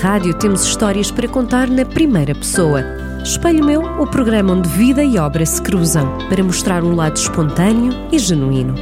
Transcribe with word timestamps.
rádio 0.00 0.32
temos 0.32 0.64
histórias 0.64 1.10
para 1.10 1.28
contar 1.28 1.68
na 1.68 1.84
primeira 1.84 2.34
pessoa. 2.34 2.82
Espelho 3.22 3.62
Meu, 3.62 3.82
o 4.00 4.06
programa 4.06 4.54
onde 4.54 4.66
vida 4.70 5.04
e 5.04 5.18
obra 5.18 5.44
se 5.44 5.60
cruzam, 5.60 6.16
para 6.30 6.42
mostrar 6.42 6.82
um 6.82 6.94
lado 6.94 7.16
espontâneo 7.16 7.92
e 8.10 8.18
genuíno. 8.18 8.74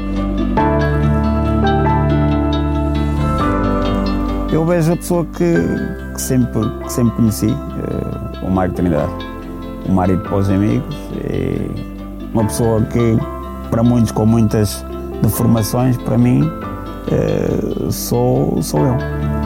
Eu 4.52 4.64
vejo 4.64 4.92
a 4.92 4.96
pessoa 4.96 5.26
que, 5.26 5.54
que 6.14 6.22
sempre, 6.22 6.60
que 6.84 6.92
sempre 6.92 7.16
conheci, 7.16 7.46
uh, 7.46 8.46
o 8.46 8.50
Mário 8.50 8.74
Trindade. 8.74 9.12
O 9.88 9.92
Mário 9.92 10.18
para 10.20 10.36
os 10.36 10.48
amigos. 10.48 10.96
Uma 12.32 12.44
pessoa 12.44 12.80
que, 12.82 13.18
para 13.70 13.82
muitos 13.82 14.12
com 14.12 14.24
muitas 14.24 14.84
deformações, 15.20 15.96
para 15.96 16.16
mim, 16.16 16.42
uh, 16.42 17.90
sou, 17.90 18.62
sou 18.62 18.86
eu. 18.86 19.37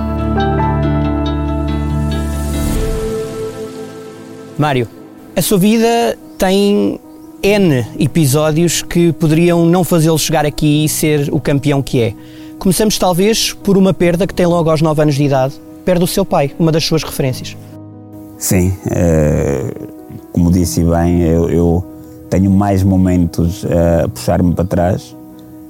Mário, 4.62 4.86
a 5.34 5.42
sua 5.42 5.58
vida 5.58 6.16
tem 6.38 7.00
N 7.42 7.84
episódios 7.98 8.80
que 8.80 9.12
poderiam 9.12 9.66
não 9.66 9.82
fazê-lo 9.82 10.16
chegar 10.16 10.46
aqui 10.46 10.84
e 10.84 10.88
ser 10.88 11.28
o 11.32 11.40
campeão 11.40 11.82
que 11.82 12.00
é. 12.00 12.14
Começamos 12.60 12.96
talvez 12.96 13.52
por 13.52 13.76
uma 13.76 13.92
perda 13.92 14.24
que 14.24 14.32
tem 14.32 14.46
logo 14.46 14.70
aos 14.70 14.80
9 14.80 15.02
anos 15.02 15.16
de 15.16 15.24
idade. 15.24 15.60
Perde 15.84 16.04
o 16.04 16.06
seu 16.06 16.24
pai, 16.24 16.52
uma 16.60 16.70
das 16.70 16.84
suas 16.84 17.02
referências. 17.02 17.56
Sim, 18.38 18.72
é, 18.88 19.74
como 20.30 20.48
disse 20.52 20.84
bem, 20.84 21.22
eu, 21.22 21.84
tenho 22.30 22.48
mais 22.48 22.84
momentos 22.84 23.66
a 23.66 24.08
puxar-me 24.10 24.54
para 24.54 24.64
trás 24.64 25.16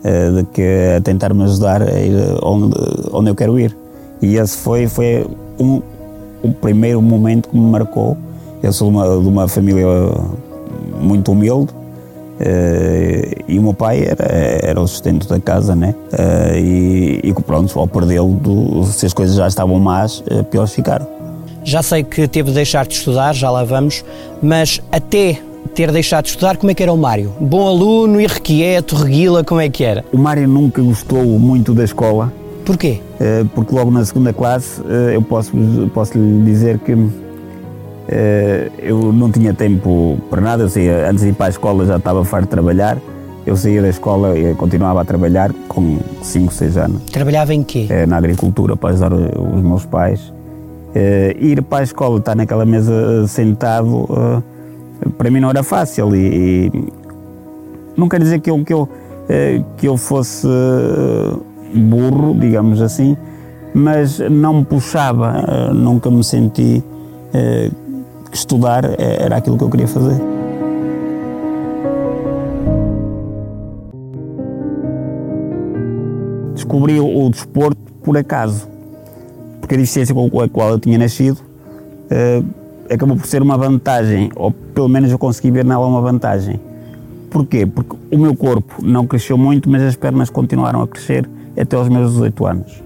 é, 0.05 0.31
do 0.33 0.45
que 0.45 0.63
a 0.99 1.01
tentar-me 1.01 1.45
ajudar 1.45 1.81
a 1.81 1.99
ir 1.99 2.13
onde 2.43 3.31
eu 3.31 3.35
quero 3.35 3.59
ir. 3.59 3.75
E 4.21 4.37
esse 4.37 4.59
foi, 4.59 4.87
foi 4.87 5.27
um, 5.59 5.81
o 6.43 6.53
primeiro 6.53 7.01
momento 7.01 7.49
que 7.49 7.57
me 7.57 7.65
marcou 7.71 8.19
eu 8.63 8.73
sou 8.73 8.89
de 8.89 8.97
uma, 8.97 9.05
de 9.05 9.29
uma 9.29 9.49
família 9.49 9.87
muito 11.01 11.33
humilde 11.33 11.73
uh, 11.73 13.43
e 13.49 13.59
o 13.59 13.63
meu 13.63 13.75
pai 13.75 14.05
era, 14.05 14.25
era 14.25 14.81
o 14.81 14.87
sustento 14.87 15.29
da 15.29 15.41
casa, 15.41 15.75
né? 15.75 15.95
Uh, 16.13 16.57
e, 16.57 17.21
e 17.25 17.35
pronto, 17.45 17.77
ao 17.79 17.89
perdê-lo, 17.89 18.85
se 18.85 19.05
as 19.05 19.13
coisas 19.13 19.35
já 19.35 19.49
estavam 19.49 19.79
más, 19.81 20.21
uh, 20.31 20.45
piores 20.45 20.73
ficaram. 20.73 21.07
Já 21.65 21.83
sei 21.83 22.05
que 22.05 22.29
teve 22.29 22.51
de 22.51 22.55
deixar 22.55 22.87
de 22.87 22.95
estudar, 22.95 23.35
já 23.35 23.51
lá 23.51 23.65
vamos, 23.65 24.05
mas 24.41 24.81
até 24.91 25.41
ter 25.75 25.91
deixado 25.91 26.25
de 26.25 26.31
estudar, 26.31 26.57
como 26.57 26.71
é 26.71 26.75
que 26.75 26.83
era 26.83 26.93
o 26.93 26.99
Mário? 26.99 27.33
Bom 27.41 27.67
aluno, 27.67 28.21
irrequieto, 28.21 28.95
reguila, 28.95 29.43
como 29.43 29.61
é 29.61 29.69
que 29.69 29.83
era? 29.83 30.05
O 30.13 30.19
Mário 30.19 30.47
nunca 30.47 30.83
gostou 30.83 31.25
muito 31.25 31.73
da 31.73 31.85
escola. 31.85 32.33
Porquê? 32.65 33.01
Porque 33.55 33.75
logo 33.75 33.91
na 33.91 34.05
segunda 34.05 34.33
classe 34.33 34.81
eu 35.13 35.23
posso, 35.23 35.53
posso 35.95 36.19
lhe 36.19 36.45
dizer 36.45 36.79
que 36.79 36.93
eh, 36.93 36.97
eu 38.79 39.13
não 39.13 39.31
tinha 39.31 39.55
tempo 39.55 40.19
para 40.29 40.41
nada, 40.41 40.65
eu 40.65 40.69
saía, 40.69 41.09
antes 41.09 41.23
de 41.23 41.31
ir 41.31 41.35
para 41.35 41.47
a 41.47 41.51
escola 41.51 41.87
já 41.87 41.97
estava 41.97 42.25
farto 42.25 42.45
de 42.45 42.51
trabalhar, 42.51 42.99
eu 43.45 43.57
saía 43.57 43.83
da 43.83 43.89
escola 43.89 44.39
e 44.39 44.55
continuava 44.55 45.01
a 45.01 45.05
trabalhar 45.05 45.53
com 45.69 45.99
5, 46.23 46.53
6 46.53 46.77
anos. 46.77 47.03
Trabalhava 47.11 47.53
em 47.53 47.63
quê? 47.63 47.87
Eh, 47.91 48.07
na 48.07 48.17
agricultura, 48.17 48.77
para 48.77 48.91
ajudar 48.91 49.13
os 49.13 49.63
meus 49.63 49.85
pais. 49.85 50.33
Eh, 50.95 51.37
ir 51.41 51.63
para 51.63 51.79
a 51.79 51.83
escola, 51.83 52.19
estar 52.19 52.37
naquela 52.37 52.65
mesa 52.65 53.27
sentado, 53.27 54.09
para 55.19 55.31
mim 55.31 55.41
não 55.41 55.51
era 55.51 55.63
fácil 55.63 56.15
e, 56.15 56.71
e 56.73 56.93
não 57.97 58.09
quer 58.09 58.21
dizer 58.21 58.41
que 58.41 58.51
eu, 58.51 58.65
que 58.65 58.73
eu, 58.73 58.89
que 59.77 59.89
eu 59.89 59.97
fosse 59.97 60.47
burro, 61.75 62.37
digamos 62.39 62.81
assim, 62.81 63.17
mas 63.75 64.19
não 64.19 64.59
me 64.59 64.65
puxava, 64.65 65.73
nunca 65.73 66.11
me 66.11 66.23
senti 66.23 66.85
que 68.33 68.39
estudar 68.39 68.99
era 68.99 69.37
aquilo 69.37 69.59
que 69.59 69.65
eu 69.65 69.71
queria 69.71 69.87
fazer. 69.87 70.19
Descobri 76.55 76.99
o, 76.99 77.29
desporto 77.29 77.77
por 78.03 78.17
acaso, 78.17 78.67
porque 79.61 79.75
a 79.75 79.79
deficiência 79.79 80.15
com 80.15 80.41
a 80.41 80.49
qual 80.49 80.71
eu 80.71 80.79
tinha 80.79 80.97
nascido 80.97 81.37
uh, 81.39 82.45
acabou 82.91 83.17
por 83.17 83.27
ser 83.27 83.43
uma 83.43 83.59
vantagem, 83.59 84.31
ou 84.35 84.51
pelo 84.51 84.89
menos 84.89 85.11
eu 85.11 85.19
consegui 85.19 85.51
ver 85.51 85.65
nela 85.65 85.87
uma 85.87 86.01
vantagem. 86.01 86.59
Porquê? 87.31 87.67
Porque 87.67 87.95
o 88.11 88.19
meu 88.19 88.35
corpo 88.35 88.83
não 88.83 89.07
cresceu 89.07 89.37
muito, 89.37 89.69
mas 89.69 89.83
as 89.83 89.97
pernas 89.97 90.31
continuaram 90.31 90.81
a 90.81 90.89
crescer 90.89 91.29
até 91.59 91.77
aos 91.77 91.89
meus 91.89 92.13
18 92.13 92.47
anos. 92.47 92.82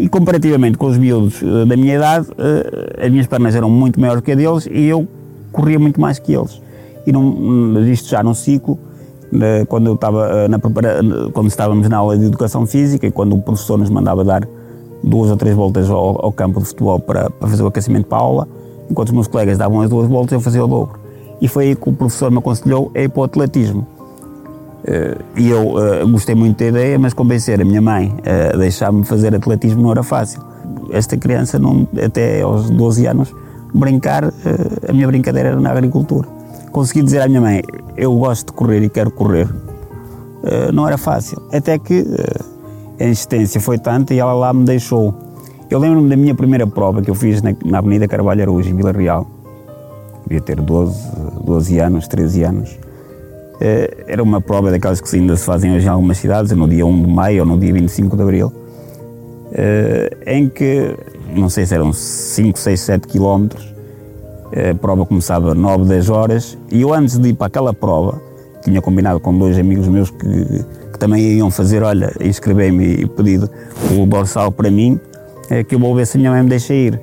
E 0.00 0.08
comparativamente 0.08 0.78
com 0.78 0.86
os 0.86 0.96
miúdos 0.96 1.42
uh, 1.42 1.66
da 1.66 1.76
minha 1.76 1.94
idade, 1.94 2.26
uh, 2.30 3.04
as 3.04 3.10
minhas 3.10 3.26
pernas 3.26 3.54
eram 3.54 3.68
muito 3.68 4.00
maiores 4.00 4.22
que 4.22 4.32
a 4.32 4.34
deles 4.34 4.66
e 4.72 4.86
eu 4.86 5.06
corria 5.52 5.78
muito 5.78 6.00
mais 6.00 6.18
que 6.18 6.32
eles. 6.32 6.58
E 7.06 7.12
não, 7.12 7.84
isto 7.84 8.08
já 8.08 8.22
num 8.22 8.32
ciclo, 8.32 8.78
uh, 9.30 9.66
quando, 9.68 9.88
eu 9.88 9.94
estava, 9.94 10.48
na 10.48 10.58
prepara 10.58 11.02
quando 11.34 11.48
estávamos 11.48 11.86
na 11.86 11.98
aula 11.98 12.16
de 12.16 12.24
educação 12.24 12.66
física 12.66 13.06
e 13.06 13.10
quando 13.10 13.36
o 13.36 13.42
professor 13.42 13.76
nos 13.76 13.90
mandava 13.90 14.24
dar 14.24 14.48
duas 15.04 15.30
ou 15.30 15.36
três 15.36 15.54
voltas 15.54 15.90
ao, 15.90 16.24
ao 16.24 16.32
campo 16.32 16.60
de 16.60 16.66
futebol 16.66 16.98
para, 16.98 17.28
para, 17.28 17.48
fazer 17.48 17.62
o 17.62 17.66
aquecimento 17.66 18.06
para 18.06 18.16
a 18.16 18.22
aula, 18.22 18.48
enquanto 18.90 19.08
os 19.08 19.14
meus 19.14 19.28
colegas 19.28 19.58
davam 19.58 19.82
as 19.82 19.90
duas 19.90 20.08
voltas, 20.08 20.32
eu 20.32 20.40
fazia 20.40 20.64
o 20.64 20.66
dobro. 20.66 20.98
E 21.42 21.46
foi 21.46 21.66
aí 21.66 21.76
que 21.76 21.90
o 21.90 21.92
professor 21.92 22.30
me 22.30 22.38
aconselhou 22.38 22.90
a 22.94 23.00
ir 23.00 23.10
para 23.10 23.20
o 23.20 23.24
atletismo. 23.24 23.86
Eh, 24.84 25.16
e 25.36 25.50
eu 25.50 25.74
uh, 25.74 26.08
gostei 26.08 26.34
muito 26.34 26.58
da 26.58 26.66
ideia, 26.66 26.98
mas 26.98 27.12
convencer 27.12 27.60
a 27.60 27.64
minha 27.64 27.82
mãe 27.82 28.14
a 28.52 28.56
deixar-me 28.56 29.04
fazer 29.04 29.34
atletismo 29.34 29.82
não 29.82 29.90
era 29.90 30.02
fácil. 30.02 30.42
Esta 30.90 31.16
criança, 31.16 31.58
não, 31.58 31.86
até 32.02 32.42
aos 32.42 32.70
12 32.70 33.06
anos, 33.06 33.34
brincar, 33.74 34.24
uh, 34.24 34.32
a 34.88 34.92
minha 34.92 35.06
brincadeira 35.06 35.50
era 35.50 35.60
na 35.60 35.70
agricultura. 35.70 36.28
Consegui 36.72 37.02
dizer 37.02 37.20
à 37.20 37.28
minha 37.28 37.40
mãe: 37.40 37.62
Eu 37.96 38.16
gosto 38.16 38.48
de 38.48 38.52
correr 38.52 38.82
e 38.82 38.88
quero 38.88 39.10
correr. 39.10 39.48
não 40.72 40.86
era 40.86 40.96
fácil. 40.96 41.42
Até 41.52 41.78
que 41.78 42.06
a 42.98 43.04
insistência 43.04 43.60
foi 43.60 43.76
tanta 43.76 44.14
e 44.14 44.18
ela 44.18 44.32
lá 44.32 44.52
me 44.52 44.64
deixou. 44.64 45.14
Eu 45.68 45.78
lembro-me 45.78 46.08
da 46.08 46.16
minha 46.16 46.34
primeira 46.34 46.66
prova 46.66 47.02
que 47.02 47.10
eu 47.10 47.14
fiz 47.14 47.42
na, 47.42 47.52
na 47.64 47.78
Avenida 47.78 48.06
Carvalho 48.06 48.42
Araújo, 48.42 48.70
em 48.70 48.74
Vila 48.74 48.92
Real. 48.92 49.26
Devia 50.26 50.40
ter 50.40 50.60
12, 50.60 51.10
12 51.44 51.78
anos, 51.80 52.06
13 52.06 52.42
anos 52.44 52.70
eh, 52.70 52.89
era 54.06 54.22
uma 54.22 54.40
prova 54.40 54.70
daquelas 54.70 55.00
que 55.00 55.16
ainda 55.16 55.36
se 55.36 55.44
fazem 55.44 55.74
hoje 55.74 55.86
em 55.86 55.88
algumas 55.88 56.16
cidades, 56.16 56.52
no 56.52 56.66
dia 56.66 56.86
1 56.86 57.02
de 57.02 57.08
maio 57.08 57.40
ou 57.40 57.46
no 57.46 57.58
dia 57.58 57.72
25 57.72 58.16
de 58.16 58.22
abril, 58.22 58.52
eh, 59.52 60.16
em 60.26 60.48
que, 60.48 60.96
não 61.34 61.48
sei 61.50 61.66
se 61.66 61.74
eram 61.74 61.92
5, 61.92 62.58
6, 62.58 62.80
7 62.80 63.06
quilómetros, 63.06 63.74
a 64.50 64.74
prova 64.74 65.04
começava 65.04 65.54
9, 65.54 65.84
10 65.84 66.08
horas, 66.08 66.58
e 66.72 66.80
eu 66.80 66.92
antes 66.94 67.18
de 67.18 67.28
ir 67.28 67.34
para 67.34 67.48
aquela 67.48 67.74
prova, 67.74 68.20
tinha 68.62 68.80
combinado 68.80 69.20
com 69.20 69.36
dois 69.36 69.58
amigos 69.58 69.86
meus 69.88 70.10
que, 70.10 70.64
que 70.92 70.98
também 70.98 71.22
iam 71.34 71.50
fazer, 71.50 71.82
olha, 71.82 72.12
inscrevi-me 72.20 73.02
e 73.02 73.06
pedido 73.06 73.48
o 73.96 74.06
dorsal 74.06 74.50
para 74.50 74.70
mim, 74.70 74.98
é, 75.48 75.62
que 75.62 75.74
eu 75.74 75.78
vou 75.78 75.94
ver 75.94 76.06
se 76.06 76.16
a 76.16 76.18
minha 76.18 76.30
mãe 76.30 76.42
me 76.42 76.48
deixa 76.48 76.72
ir. 76.74 77.00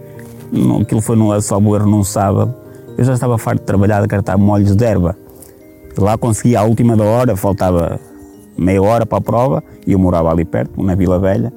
Aquilo 0.82 1.02
foi 1.02 1.16
no 1.16 1.40
Salvo 1.42 1.76
Erro 1.76 1.90
num 1.90 2.04
sábado, 2.04 2.54
eu 2.98 3.04
já 3.04 3.14
estava 3.14 3.38
farto 3.38 3.60
de 3.60 3.66
trabalhar, 3.66 4.02
de 4.02 4.08
cartar 4.08 4.38
molhos 4.38 4.76
de 4.76 4.86
erva, 4.86 5.16
Lá 5.98 6.18
consegui 6.18 6.56
à 6.56 6.64
última 6.64 6.96
da 6.96 7.04
hora, 7.04 7.36
faltava 7.36 8.00
meia 8.58 8.82
hora 8.82 9.06
para 9.06 9.18
a 9.18 9.22
prova 9.22 9.64
e 9.86 9.94
eu 9.94 10.00
morava 10.00 10.32
ali 10.32 10.46
perto, 10.46 10.82
na 10.84 10.96
Vila 10.96 11.20
Velha. 11.20 11.52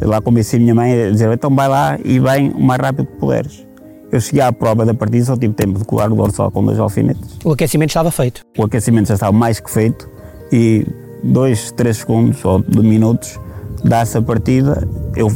Lá 0.00 0.20
convenci 0.20 0.56
a 0.56 0.58
minha 0.58 0.74
mãe 0.74 1.06
a 1.06 1.10
dizer: 1.10 1.32
então 1.32 1.54
vai 1.54 1.68
lá 1.68 1.98
e 2.04 2.18
vem 2.18 2.50
o 2.50 2.60
mais 2.60 2.80
rápido 2.80 3.06
que 3.06 3.16
puderes. 3.16 3.66
Eu 4.10 4.20
cheguei 4.20 4.42
à 4.42 4.52
prova 4.52 4.84
da 4.84 4.92
partida, 4.92 5.24
só 5.24 5.36
tive 5.36 5.54
tempo 5.54 5.78
de 5.78 5.84
colar 5.84 6.12
o 6.12 6.14
dorsal 6.14 6.50
com 6.50 6.64
dois 6.64 6.78
alfinetes. 6.78 7.38
O 7.44 7.52
aquecimento 7.52 7.90
estava 7.90 8.10
feito? 8.10 8.44
O 8.58 8.64
aquecimento 8.64 9.08
já 9.08 9.14
estava 9.14 9.32
mais 9.32 9.58
que 9.58 9.70
feito 9.70 10.08
e 10.52 10.86
dois, 11.22 11.70
três 11.72 11.98
segundos 11.98 12.44
ou 12.44 12.60
de 12.60 12.80
minutos 12.80 13.38
dá-se 13.84 14.18
a 14.18 14.22
partida, 14.22 14.86
eu 15.16 15.28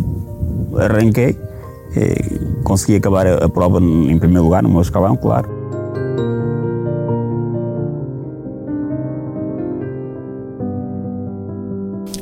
arranquei, 0.79 1.37
consegui 2.65 2.97
acabar 2.97 3.27
a 3.27 3.49
prova 3.49 3.79
em 3.81 4.19
primeiro 4.19 4.45
lugar, 4.45 4.63
no 4.63 4.69
meu 4.69 4.81
escalão, 4.81 5.17
claro. 5.17 5.49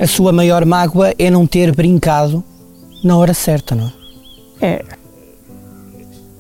A 0.05 0.07
sua 0.07 0.33
maior 0.33 0.67
mágoa 0.67 1.15
é 1.19 1.31
não 1.31 1.47
ter 1.47 1.75
brincado 1.75 2.45
na 3.03 3.17
hora 3.17 3.33
certa, 3.33 3.75
não 3.75 3.91
é? 4.61 4.67
É. 4.67 4.85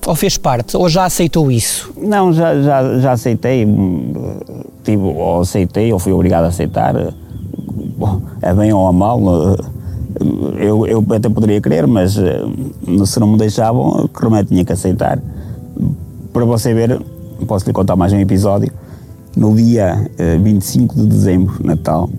Ou 0.07 0.15
fez 0.15 0.37
parte? 0.37 0.77
Ou 0.77 0.87
já 0.87 1.07
aceitou 1.07 1.51
isso? 1.51 1.91
Não, 1.97 2.31
já, 2.31 2.61
já, 2.61 2.99
já 2.99 3.13
aceitei. 3.13 3.67
Tipo, 4.83 5.05
ou 5.05 5.41
aceitei 5.41 5.91
ou 5.95 5.99
fui 5.99 6.13
obrigado 6.13 6.45
a 6.45 6.49
aceitar. 6.49 6.95
É 8.43 8.53
bem 8.53 8.71
ou 8.71 8.87
a 8.87 8.93
mal. 8.93 9.19
Eu, 10.59 10.87
eu 10.87 11.03
até 11.17 11.31
poderia 11.31 11.59
querer, 11.59 11.87
mas 11.87 12.13
se 12.13 13.19
não 13.19 13.29
me 13.29 13.39
deixavam, 13.39 14.07
que 14.09 14.23
remédio 14.23 14.49
tinha 14.51 14.65
que 14.67 14.73
aceitar. 14.75 15.19
Para 16.35 16.45
você 16.45 16.75
ver, 16.75 17.01
posso 17.47 17.65
lhe 17.65 17.73
contar 17.73 17.97
mais 17.97 18.13
um 18.13 18.19
episódio. 18.21 18.71
No 19.35 19.57
dia 19.57 20.11
25 20.43 20.95
de 20.95 21.07
dezembro, 21.07 21.55
Natal, 21.65 22.11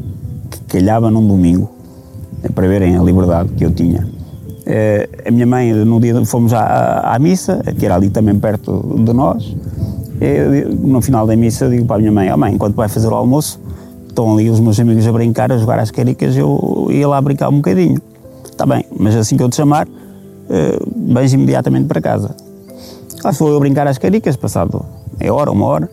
calhava 0.67 1.09
num 1.09 1.25
domingo, 1.27 1.69
é 2.43 2.49
para 2.49 2.67
verem 2.67 2.97
a 2.97 3.01
liberdade 3.01 3.49
que 3.49 3.65
eu 3.65 3.71
tinha. 3.71 4.07
a 5.25 5.31
minha 5.31 5.45
mãe, 5.45 5.73
no 5.73 5.99
dia 5.99 6.23
fomos 6.25 6.53
à, 6.53 7.13
à 7.13 7.19
missa, 7.19 7.61
que 7.77 7.85
era 7.85 7.95
ali 7.95 8.09
também 8.09 8.37
perto 8.39 9.01
de 9.03 9.13
nós. 9.13 9.55
Eu, 10.19 10.69
no 10.75 11.01
final 11.01 11.27
da 11.27 11.35
missa, 11.35 11.65
eu 11.65 11.71
digo 11.71 11.85
para 11.85 11.97
a 11.97 11.99
minha 11.99 12.11
mãe: 12.11 12.31
oh, 12.31 12.37
mãe, 12.37 12.53
enquanto 12.53 12.75
vai 12.75 12.87
fazer 12.87 13.07
o 13.07 13.15
almoço, 13.15 13.59
estão 14.07 14.33
ali 14.33 14.49
os 14.49 14.59
meus 14.59 14.79
amigos 14.79 15.05
a 15.05 15.11
brincar, 15.11 15.51
a 15.51 15.57
jogar 15.57 15.79
às 15.79 15.91
caricas, 15.91 16.35
eu 16.37 16.87
ia 16.89 17.07
lá 17.07 17.19
brincar 17.21 17.49
um 17.49 17.57
bocadinho. 17.57 18.01
Está 18.45 18.65
bem, 18.65 18.85
mas 18.97 19.15
assim 19.15 19.35
que 19.35 19.43
eu 19.43 19.49
te 19.49 19.57
chamar, 19.57 19.87
uh, 19.87 21.13
vens 21.13 21.33
imediatamente 21.33 21.87
para 21.87 21.99
casa. 21.99 22.35
Lá 23.23 23.31
estou 23.31 23.49
eu 23.49 23.57
a 23.57 23.59
brincar 23.59 23.87
às 23.87 23.97
caricas, 23.97 24.35
passado 24.37 24.85
meia 25.19 25.33
hora, 25.33 25.51
uma 25.51 25.65
hora, 25.65 25.89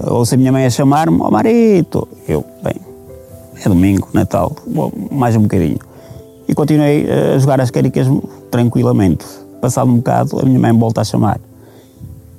ouço 0.00 0.34
a 0.34 0.38
minha 0.38 0.52
mãe 0.52 0.64
a 0.64 0.70
chamar-me, 0.70 1.20
ó 1.20 1.28
oh, 1.28 1.30
Marito. 1.30 2.08
Eu, 2.28 2.44
bem, 2.62 2.74
é 3.62 3.68
domingo, 3.68 4.08
Natal, 4.12 4.54
mais 5.10 5.36
um 5.36 5.42
bocadinho. 5.42 5.78
E 6.48 6.54
continuei 6.54 7.06
a 7.10 7.38
jogar 7.38 7.60
as 7.60 7.70
caricas 7.70 8.06
tranquilamente. 8.50 9.24
Passado 9.60 9.90
um 9.90 9.96
bocado, 9.96 10.38
a 10.38 10.44
minha 10.44 10.58
mãe 10.58 10.72
volta 10.72 11.00
a 11.00 11.04
chamar. 11.04 11.40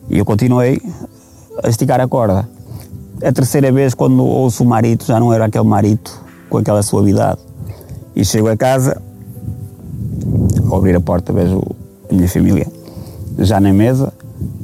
E 0.09 0.17
eu 0.17 0.25
continuei 0.25 0.81
a 1.63 1.69
esticar 1.69 1.99
a 1.99 2.07
corda. 2.07 2.47
A 3.23 3.31
terceira 3.31 3.71
vez, 3.71 3.93
quando 3.93 4.23
ouço 4.23 4.63
o 4.63 4.67
marito, 4.67 5.05
já 5.05 5.19
não 5.19 5.33
era 5.33 5.45
aquele 5.45 5.65
marito 5.65 6.21
com 6.49 6.57
aquela 6.57 6.83
suavidade. 6.83 7.39
E 8.15 8.23
chego 8.23 8.47
a 8.47 8.55
casa, 8.55 9.01
ao 10.69 10.77
abrir 10.77 10.95
a 10.95 11.01
porta, 11.01 11.33
vejo 11.33 11.61
a 12.09 12.13
minha 12.13 12.29
família 12.29 12.67
já 13.39 13.59
na 13.59 13.73
mesa, 13.73 14.13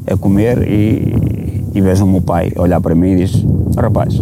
a 0.08 0.16
comer 0.16 0.68
e, 0.68 1.64
e 1.74 1.82
vejo 1.82 2.06
o 2.06 2.08
meu 2.08 2.22
pai 2.22 2.52
olhar 2.56 2.80
para 2.80 2.96
mim 2.96 3.12
e 3.12 3.26
diz: 3.26 3.44
Rapaz, 3.76 4.14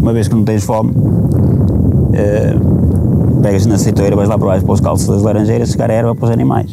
uma 0.00 0.12
vez 0.14 0.28
que 0.28 0.34
não 0.34 0.44
tens 0.44 0.64
fome, 0.64 0.90
uh, 0.92 2.10
pegas 3.42 3.66
na 3.66 3.74
aceitoeira, 3.74 4.16
vais 4.16 4.28
lá 4.28 4.38
para 4.38 4.48
baixo 4.48 4.64
para 4.64 4.72
os 4.74 4.80
calços 4.80 5.06
das 5.06 5.22
laranjeiras, 5.22 5.70
chegar 5.70 5.90
a 5.90 5.94
erva 5.94 6.14
para 6.14 6.24
os 6.24 6.30
animais. 6.30 6.70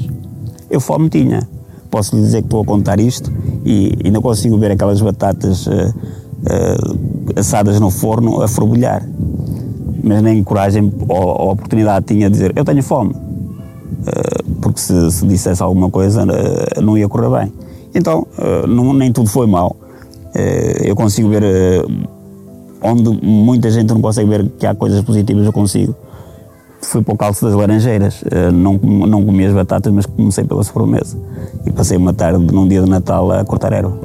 Eu 0.70 0.80
fome 0.80 1.10
tinha. 1.10 1.48
Posso 1.92 2.16
lhe 2.16 2.22
dizer 2.22 2.42
que 2.42 2.48
estou 2.48 2.62
a 2.62 2.66
contar 2.66 3.00
isto 3.00 3.32
e 3.66 3.98
ainda 4.04 4.20
consigo 4.20 4.58
ver 4.58 4.72
aquelas 4.72 5.02
batatas 5.02 5.68
uh, 5.68 5.72
uh, 5.72 7.40
assadas 7.40 7.80
no 7.80 7.90
forno 7.90 8.42
a 8.42 8.48
fervilhar. 8.48 9.08
Mas 10.04 10.22
nem 10.22 10.44
coragem 10.44 10.92
ou, 11.08 11.18
ou 11.18 11.52
oportunidade 11.52 12.06
tinha 12.06 12.30
de 12.30 12.34
dizer: 12.34 12.54
Eu 12.56 12.64
tenho 12.64 12.82
fome. 12.82 13.14
porque 14.62 14.80
se, 14.80 15.12
se, 15.12 15.26
dissesse 15.26 15.62
alguma 15.62 15.90
coisa, 15.90 16.26
não 16.82 16.98
ia 16.98 17.10
correr 17.10 17.30
bem. 17.30 17.54
Então, 17.94 18.26
não, 18.68 18.94
nem 18.94 19.12
tudo 19.12 19.30
foi 19.30 19.48
mal. 19.48 19.76
eu 20.86 20.96
consigo 20.96 21.28
ver 21.30 21.44
onde 22.82 23.10
muita 23.26 23.70
gente 23.70 23.94
não 23.94 24.02
consegue 24.02 24.30
ver 24.30 24.50
que 24.58 24.66
há 24.66 24.76
coisas 24.76 25.02
positivas, 25.02 25.46
eu 25.46 25.54
consigo. 25.54 25.96
Fui 26.82 27.02
para 27.02 27.14
o 27.14 27.18
calço 27.18 27.44
das 27.46 27.56
laranjeiras, 27.56 28.24
eh, 28.30 28.52
não, 28.52 28.74
não 28.74 29.26
comi 29.26 29.46
as 29.46 29.54
batatas, 29.54 29.92
mas 29.92 30.06
comecei 30.06 30.44
pela 30.44 30.64
sobremesa. 30.64 31.18
E 31.66 31.72
passei 31.72 31.98
uma 31.98 32.14
tarde, 32.14 32.40
num 32.54 32.68
dia 32.68 32.82
de 32.82 32.90
Natal, 32.90 33.32
a 33.32 33.44
cortar 33.44 33.74
erva. 33.74 33.98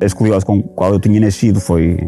A 0.00 0.04
escoliose 0.04 0.44
com 0.44 0.62
qual 0.62 0.92
eu 0.92 1.00
tinha 1.00 1.18
nascido 1.18 1.60
foi, 1.60 1.98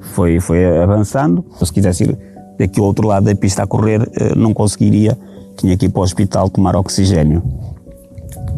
foi, 0.00 0.38
foi 0.38 0.78
avançando. 0.78 1.44
Se 1.60 1.72
quisesse 1.72 2.04
ir 2.04 2.18
daqui 2.56 2.78
ao 2.78 2.86
outro 2.86 3.08
lado 3.08 3.24
da 3.24 3.34
pista 3.34 3.64
a 3.64 3.66
correr, 3.66 4.08
eh, 4.18 4.34
não 4.36 4.54
conseguiria. 4.54 5.18
Tinha 5.56 5.76
que 5.76 5.86
ir 5.86 5.88
para 5.88 6.00
o 6.00 6.04
hospital 6.04 6.48
tomar 6.48 6.76
oxigênio 6.76 7.42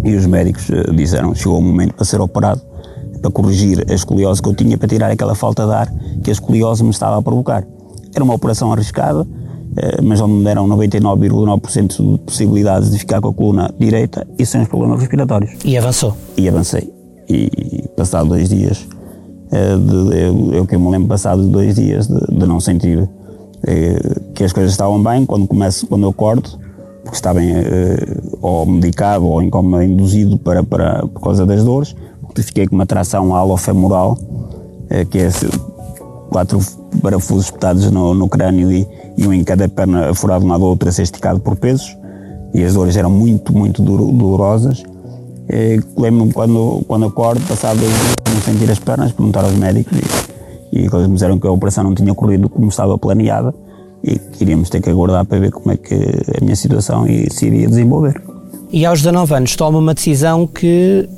e 0.06 0.14
os 0.14 0.24
médicos 0.24 0.70
eh, 0.70 0.92
disseram 0.92 1.34
chegou 1.34 1.58
o 1.58 1.62
momento 1.62 1.94
para 1.94 2.04
ser 2.04 2.20
operado 2.20 2.60
para 3.20 3.30
corrigir 3.30 3.84
a 3.90 3.94
escoliose 3.94 4.40
que 4.40 4.48
eu 4.48 4.54
tinha 4.54 4.78
para 4.78 4.86
tirar 4.86 5.10
aquela 5.10 5.34
falta 5.34 5.66
de 5.66 5.72
ar 5.72 5.92
que 6.22 6.30
a 6.30 6.32
escoliose 6.32 6.84
me 6.84 6.90
estava 6.90 7.18
a 7.18 7.22
provocar. 7.22 7.66
Era 8.14 8.22
uma 8.22 8.34
operação 8.34 8.72
arriscada, 8.72 9.26
eh, 9.76 10.00
mas 10.02 10.20
onde 10.20 10.34
me 10.34 10.44
deram 10.44 10.68
99,9% 10.68 12.12
de 12.12 12.18
possibilidades 12.18 12.90
de 12.90 12.98
ficar 12.98 13.20
com 13.20 13.28
a 13.28 13.34
coluna 13.34 13.74
direita 13.78 14.26
e 14.38 14.46
sem 14.46 14.62
os 14.62 14.68
problemas 14.68 15.00
respiratórios. 15.00 15.52
E 15.64 15.76
avançou? 15.76 16.16
E 16.36 16.48
avancei. 16.48 16.92
E 17.28 17.88
passado 17.96 18.28
dois 18.28 18.48
dias, 18.48 18.86
eh, 19.50 19.76
de, 19.76 20.56
eu, 20.56 20.66
que 20.66 20.76
me 20.76 20.90
lembro, 20.90 21.08
passado 21.08 21.48
dois 21.48 21.74
dias 21.74 22.06
de, 22.06 22.20
de 22.38 22.46
não 22.46 22.60
sentir 22.60 23.08
que 24.32 24.44
as 24.44 24.52
coisas 24.52 24.70
estavam 24.70 25.02
bem, 25.02 25.26
quando 25.26 25.48
começo, 25.48 25.88
quando 25.88 26.04
eu 26.04 26.12
corto, 26.12 26.56
porque 27.06 27.16
estava 27.16 27.42
em, 27.42 27.52
uh, 27.52 28.38
ou 28.42 28.66
medicado 28.66 29.24
ou 29.24 29.40
em 29.40 29.48
coma 29.48 29.84
induzido 29.84 30.36
para, 30.36 30.62
para, 30.64 31.06
por 31.06 31.22
causa 31.22 31.46
das 31.46 31.62
dores, 31.62 31.94
fiquei 32.36 32.66
com 32.66 32.74
uma 32.74 32.84
tração 32.84 33.34
alofemoral, 33.34 34.18
uh, 34.20 35.06
que 35.08 35.18
é 35.18 35.30
quatro 36.28 36.58
parafusos 37.00 37.46
espetados 37.46 37.90
no, 37.90 38.12
no 38.12 38.28
crânio 38.28 38.72
e, 38.72 38.86
e, 39.16 39.26
um 39.26 39.32
em 39.32 39.44
cada 39.44 39.68
perna 39.68 40.12
furado 40.14 40.44
uma 40.44 40.58
da 40.58 40.64
outra, 40.64 40.90
ser 40.90 41.02
esticado 41.02 41.38
por 41.38 41.54
pesos, 41.56 41.96
e 42.52 42.64
as 42.64 42.74
dores 42.74 42.96
eram 42.96 43.10
muito, 43.10 43.56
muito 43.56 43.82
dolorosas. 43.82 44.80
Uh, 44.80 46.00
Lembro-me 46.00 46.32
quando, 46.32 46.82
quando 46.88 47.06
acordo, 47.06 47.40
passado 47.46 47.78
dois 47.78 47.92
dias, 47.92 48.14
não 48.34 48.42
sentir 48.42 48.70
as 48.70 48.80
pernas, 48.80 49.12
perguntar 49.12 49.44
aos 49.44 49.54
médicos 49.54 49.96
e, 50.72 50.78
e 50.78 50.86
eles 50.86 51.06
me 51.06 51.14
disseram 51.14 51.38
que 51.38 51.46
a 51.46 51.52
operação 51.52 51.84
não 51.84 51.94
tinha 51.94 52.12
corrido 52.12 52.48
como 52.48 52.68
estava 52.68 52.98
planeada 52.98 53.54
e 54.06 54.18
que 54.18 54.44
iríamos 54.44 54.70
ter 54.70 54.80
que 54.80 54.88
aguardar 54.88 55.24
para 55.24 55.38
ver 55.40 55.50
como 55.50 55.72
é 55.72 55.76
que 55.76 55.94
a 55.94 56.42
minha 56.42 56.54
situação 56.54 57.04
se 57.30 57.46
iria 57.46 57.66
desenvolver. 57.66 58.22
E 58.72 58.86
aos 58.86 59.00
19 59.00 59.34
anos 59.34 59.56
toma 59.56 59.78
uma 59.78 59.94
decisão 59.94 60.46
que 60.46 61.08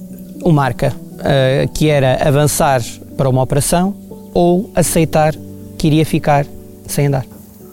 o 0.43 0.51
marca, 0.51 0.93
uh, 0.95 1.69
que 1.75 1.89
era 1.89 2.27
avançar 2.27 2.81
para 3.17 3.29
uma 3.29 3.43
operação 3.43 3.95
ou 4.33 4.71
aceitar 4.75 5.35
que 5.77 5.87
iria 5.87 6.07
ficar 6.07 6.47
sem 6.87 7.07
andar. 7.07 7.27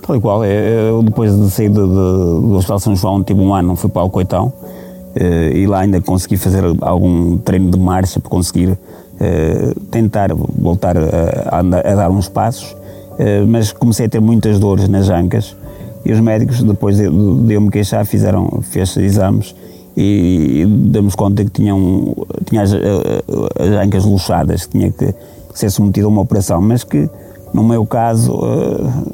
Tal 0.05 0.15
e 0.17 0.19
qual, 0.19 0.43
eu 0.45 1.01
depois 1.01 1.35
de 1.35 1.49
sair 1.49 1.69
do 1.69 2.55
Hospital 2.55 2.79
São 2.79 2.95
João, 2.95 3.23
tive 3.23 3.39
um 3.39 3.53
ano, 3.53 3.75
fui 3.75 3.89
para 3.89 4.03
o 4.03 4.09
Coitão 4.09 4.47
uh, 4.47 5.55
e 5.55 5.65
lá 5.65 5.79
ainda 5.79 6.01
consegui 6.01 6.35
fazer 6.35 6.63
algum 6.81 7.37
treino 7.37 7.71
de 7.71 7.79
marcha 7.79 8.19
para 8.19 8.29
conseguir 8.29 8.71
uh, 8.71 9.79
tentar 9.91 10.33
voltar 10.33 10.97
a, 10.97 11.01
a, 11.51 11.59
a 11.59 11.95
dar 11.95 12.11
uns 12.11 12.27
passos 12.27 12.75
eh, 12.75 12.84
mas 13.47 13.71
comecei 13.71 14.05
a 14.07 14.09
ter 14.09 14.19
muitas 14.19 14.59
dores 14.59 14.87
nas 14.89 15.09
ancas 15.09 15.55
e 16.05 16.11
os 16.11 16.19
médicos, 16.19 16.61
depois 16.61 16.97
de, 16.97 17.09
de 17.09 17.53
eu 17.53 17.59
me 17.59 17.71
queixar, 17.71 18.05
fizeram 18.05 18.61
fez 18.61 18.95
exames 18.95 19.55
e, 19.97 20.61
e 20.61 20.65
demos 20.65 21.15
conta 21.15 21.43
que 21.43 21.49
tinham, 21.49 22.15
tinha 22.45 22.61
as, 22.61 22.73
eh, 22.73 23.23
as 23.59 23.69
ancas 23.83 24.05
luxadas, 24.05 24.65
que 24.67 24.77
tinha 24.77 24.91
que 24.91 25.15
ser 25.55 25.71
submetido 25.71 26.05
a 26.05 26.09
uma 26.09 26.21
operação, 26.21 26.61
mas 26.61 26.83
que 26.83 27.09
no 27.51 27.63
meu 27.63 27.87
caso 27.87 28.39
eh, 28.43 29.13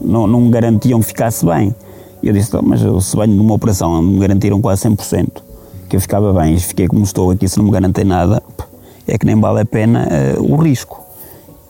não, 0.00 0.28
não 0.28 0.48
garantiam 0.50 1.00
que 1.00 1.06
ficasse 1.06 1.44
bem. 1.44 1.74
E 2.22 2.28
eu 2.28 2.32
disse, 2.32 2.50
mas 2.62 2.80
se 2.80 3.16
venho 3.16 3.34
de 3.34 3.40
uma 3.40 3.54
operação, 3.54 4.00
me 4.00 4.20
garantiram 4.20 4.60
quase 4.60 4.88
100% 4.88 5.26
que 5.88 5.96
eu 5.96 6.00
ficava 6.00 6.32
bem, 6.32 6.54
e 6.54 6.60
fiquei 6.60 6.86
como 6.86 7.02
estou 7.02 7.32
aqui, 7.32 7.48
se 7.48 7.58
não 7.58 7.64
me 7.64 7.72
garantem 7.72 8.04
nada, 8.04 8.40
é 9.08 9.18
que 9.18 9.26
nem 9.26 9.34
vale 9.40 9.62
a 9.62 9.64
pena 9.64 10.06
o 10.38 10.54
risco. 10.54 11.04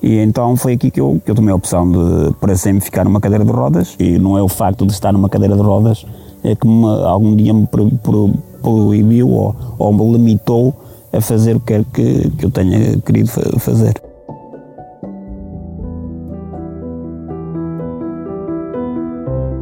E 0.03 0.19
então 0.19 0.57
foi 0.57 0.75
aqui 0.75 0.91
que 0.91 1.01
eu, 1.01 1.21
que 1.25 1.31
eu 1.31 1.35
tomei 1.35 1.53
a 1.53 1.57
opção 1.57 1.91
de 1.91 2.35
para 2.35 2.57
sempre 2.57 2.83
ficar 2.83 3.05
numa 3.05 3.21
cadeira 3.21 3.45
de 3.45 3.51
rodas 3.51 3.95
e 3.99 4.19
não 4.19 4.37
é 4.39 4.43
o 4.43 4.49
facto 4.49 4.87
de 4.87 4.93
estar 4.93 5.13
numa 5.13 5.29
cadeira 5.29 5.55
de 5.55 5.63
rodas 5.63 6.07
é 6.43 6.55
que 6.55 6.67
me, 6.67 6.87
algum 7.05 7.37
dia 7.37 7.53
me 7.53 7.67
pro, 7.67 7.91
pro, 7.99 8.33
proibiu 8.63 9.29
ou, 9.29 9.55
ou 9.79 9.93
me 9.93 10.13
limitou 10.13 10.75
a 11.13 11.21
fazer 11.21 11.57
o 11.57 11.61
que 11.61 11.85
que, 11.93 12.31
que 12.31 12.47
eu 12.47 12.51
tenha 12.51 12.99
querido 12.99 13.29
fazer. 13.59 14.01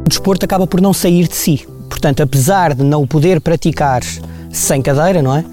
O 0.05 0.09
desporto 0.09 0.45
acaba 0.45 0.65
por 0.65 0.79
não 0.79 0.93
sair 0.93 1.27
de 1.27 1.35
si. 1.35 1.67
Portanto, 1.89 2.21
apesar 2.23 2.73
de 2.73 2.83
não 2.83 3.05
poder 3.05 3.41
praticar 3.41 4.01
sem 4.51 4.81
cadeira, 4.81 5.21
não 5.21 5.35
é? 5.35 5.43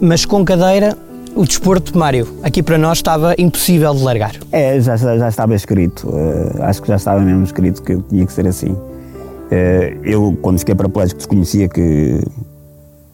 Mas 0.00 0.24
com 0.24 0.44
cadeira 0.44 0.96
o 1.36 1.44
desporto, 1.44 1.96
Mário, 1.96 2.26
aqui 2.42 2.62
para 2.62 2.78
nós 2.78 2.98
estava 2.98 3.34
impossível 3.36 3.94
de 3.94 4.02
largar. 4.02 4.34
É, 4.50 4.80
já, 4.80 4.96
já 4.96 5.28
estava 5.28 5.54
escrito. 5.54 6.08
Uh, 6.08 6.62
acho 6.62 6.80
que 6.80 6.88
já 6.88 6.96
estava 6.96 7.20
mesmo 7.20 7.44
escrito 7.44 7.82
que 7.82 7.96
tinha 8.08 8.24
que 8.24 8.32
ser 8.32 8.46
assim. 8.46 8.70
Uh, 8.70 10.00
eu, 10.02 10.36
quando 10.40 10.58
fiquei 10.58 10.74
paraplégico, 10.74 11.18
desconhecia 11.18 11.68
que, 11.68 12.20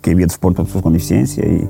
que 0.00 0.10
havia 0.10 0.26
desporto 0.26 0.54
para 0.54 0.64
pessoas 0.64 0.82
com 0.82 0.92
deficiência 0.92 1.44
e, 1.44 1.68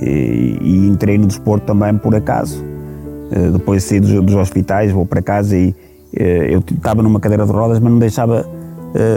e, 0.00 0.58
e 0.62 0.88
entrei 0.88 1.18
no 1.18 1.26
desporto 1.26 1.66
também 1.66 1.94
por 1.98 2.14
acaso. 2.14 2.64
Uh, 2.64 3.52
depois 3.52 3.84
saí 3.84 4.00
dos, 4.00 4.10
dos, 4.24 4.34
hospitais, 4.34 4.90
vou 4.90 5.04
para 5.04 5.20
casa 5.20 5.56
e 5.56 5.74
eu 6.14 6.58
estava 6.58 7.02
numa 7.02 7.18
cadeira 7.18 7.46
de 7.46 7.52
rodas, 7.52 7.80
mas 7.80 7.90
não 7.90 7.98
deixava, 7.98 8.46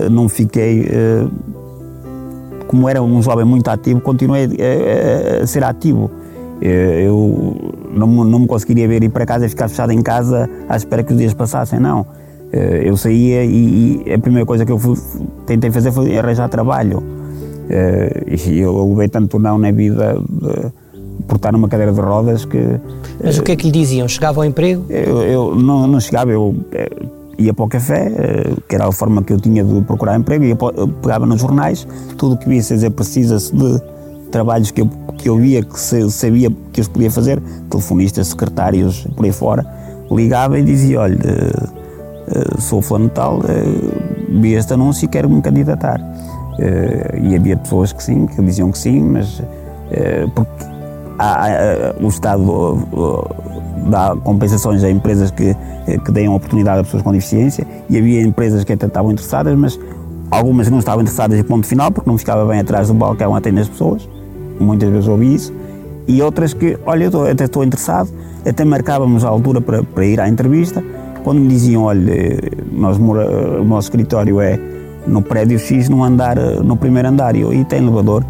não 0.09 0.29
fiquei 0.29 0.87
como 2.67 2.87
era 2.87 3.03
um 3.03 3.21
jovem 3.21 3.43
muito 3.43 3.67
ativo, 3.67 3.99
continuei 3.99 4.45
a, 4.45 5.43
a, 5.43 5.47
ser 5.47 5.61
ativo. 5.65 6.09
Eh, 6.61 7.03
eu 7.05 7.55
não, 7.91 8.07
não 8.07 8.39
me 8.39 8.47
conseguiria 8.47 8.87
ver 8.87 9.03
ir 9.03 9.09
para 9.09 9.25
casa 9.25 9.45
e 9.45 9.49
ficar 9.49 9.67
fechado 9.67 9.91
em 9.91 10.01
casa 10.01 10.49
à 10.69 10.75
espera 10.75 11.03
que 11.03 11.11
os 11.11 11.17
dias 11.17 11.33
passassem, 11.33 11.79
não. 11.79 12.05
Eh, 12.51 12.83
eu 12.85 12.95
saía 12.95 13.43
e, 13.43 14.03
e 14.05 14.13
a 14.13 14.19
primeira 14.19 14.45
coisa 14.45 14.65
que 14.65 14.71
eu 14.71 14.79
fui, 14.79 14.95
tentei 15.45 15.71
fazer 15.71 15.91
foi 15.91 16.17
arranjar 16.17 16.49
trabalho. 16.49 17.03
Eh, 17.69 18.37
e 18.47 18.59
eu 18.59 18.89
levei 18.89 19.09
tanto 19.09 19.39
não 19.39 19.57
na 19.57 19.71
vida 19.71 20.17
de, 20.29 20.71
por 21.27 21.35
estar 21.35 21.51
numa 21.51 21.67
cadeira 21.67 21.91
de 21.91 21.99
rodas 21.99 22.45
que. 22.45 22.79
Mas 23.23 23.37
o 23.37 23.43
que 23.43 23.51
é 23.51 23.55
que 23.55 23.65
lhe 23.65 23.71
diziam? 23.71 24.07
Chegava 24.07 24.41
ao 24.41 24.45
emprego? 24.45 24.85
Eu, 24.89 25.21
eu 25.23 25.55
não, 25.55 25.87
não 25.87 25.99
chegava, 25.99 26.31
eu 26.31 26.55
ia 27.37 27.53
para 27.53 27.65
o 27.65 27.67
café, 27.67 28.11
que 28.67 28.75
era 28.75 28.87
a 28.87 28.91
forma 28.93 29.21
que 29.21 29.33
eu 29.33 29.39
tinha 29.39 29.61
de 29.63 29.81
procurar 29.81 30.17
emprego, 30.17 30.45
ia, 30.45 30.55
pegava 31.01 31.25
nos 31.25 31.41
jornais, 31.41 31.85
tudo 32.17 32.35
o 32.35 32.37
que 32.37 32.47
via 32.47 32.61
dizer 32.61 32.89
precisa-se 32.91 33.53
de 33.53 33.81
trabalhos 34.35 34.69
que 34.69 34.81
eu, 34.81 34.89
que 35.17 35.29
eu 35.29 35.37
via, 35.37 35.63
que 35.63 35.79
se, 35.79 36.11
sabia 36.11 36.51
que 36.73 36.81
eu 36.81 36.89
podia 36.89 37.09
fazer, 37.09 37.41
telefonistas, 37.69 38.27
secretários, 38.27 39.07
por 39.15 39.23
aí 39.23 39.31
fora, 39.31 39.65
ligava 40.11 40.59
e 40.59 40.63
dizia, 40.63 40.99
olha, 40.99 41.17
uh, 41.17 42.61
sou 42.61 42.81
fulano 42.81 43.07
tal, 43.07 43.39
vi 44.41 44.53
este 44.53 44.73
anúncio 44.73 45.05
e 45.05 45.07
quero 45.07 45.29
me 45.29 45.41
candidatar. 45.41 46.01
e 47.21 47.33
havia 47.33 47.55
pessoas 47.55 47.93
que 47.93 48.03
sim, 48.03 48.27
que 48.27 48.41
diziam 48.41 48.71
que 48.71 48.77
sim, 48.77 49.01
mas 49.01 49.41
porque 50.33 50.65
há, 51.17 51.95
o 52.01 52.07
Estado 52.07 52.43
dá 53.89 54.15
compensações 54.23 54.83
a 54.83 54.89
empresas 54.89 55.31
que, 55.31 55.55
que 56.03 56.11
deem 56.11 56.27
oportunidade 56.27 56.81
a 56.81 56.83
pessoas 56.83 57.03
com 57.03 57.11
deficiência 57.11 57.65
e 57.89 57.97
havia 57.97 58.21
empresas 58.21 58.63
que 58.63 58.73
até 58.73 58.85
estavam 58.85 59.11
interessadas, 59.11 59.57
mas 59.57 59.79
algumas 60.31 60.69
não 60.69 60.79
estavam 60.79 61.01
interessadas 61.01 61.39
em 61.39 61.43
ponto 61.43 61.67
final 61.67 61.91
porque 61.91 62.09
não 62.09 62.17
ficava 62.17 62.45
bem 62.45 62.59
atrás 62.59 62.87
do 62.87 62.93
balcão 62.93 63.35
atender 63.35 63.61
as 63.61 63.69
pessoas, 63.69 64.07
muitas 64.59 64.89
vezes 64.89 65.07
ouvi 65.07 65.35
isso, 65.35 65.53
e 66.07 66.21
outras 66.21 66.53
que, 66.53 66.77
olha, 66.85 67.05
eu 67.05 67.27
até 67.27 67.45
estou 67.45 67.63
interessado, 67.63 68.09
até 68.47 68.63
marcávamos 68.63 69.25
a 69.25 69.29
altura 69.29 69.59
para, 69.59 69.83
para 69.83 70.05
ir 70.05 70.19
à 70.19 70.29
entrevista, 70.29 70.83
quando 71.23 71.39
me 71.39 71.47
diziam, 71.47 71.83
olha, 71.83 72.13
nós, 72.71 72.97
o 72.97 73.63
nosso 73.63 73.87
escritório 73.87 74.39
é 74.39 74.59
no 75.07 75.21
prédio 75.21 75.57
X, 75.57 75.89
no 75.89 76.03
andar, 76.03 76.35
no 76.35 76.77
primeiro 76.77 77.07
andar, 77.07 77.35
e, 77.35 77.41
eu, 77.41 77.53
e 77.53 77.65
tem 77.65 77.79
elevador, 77.79 78.23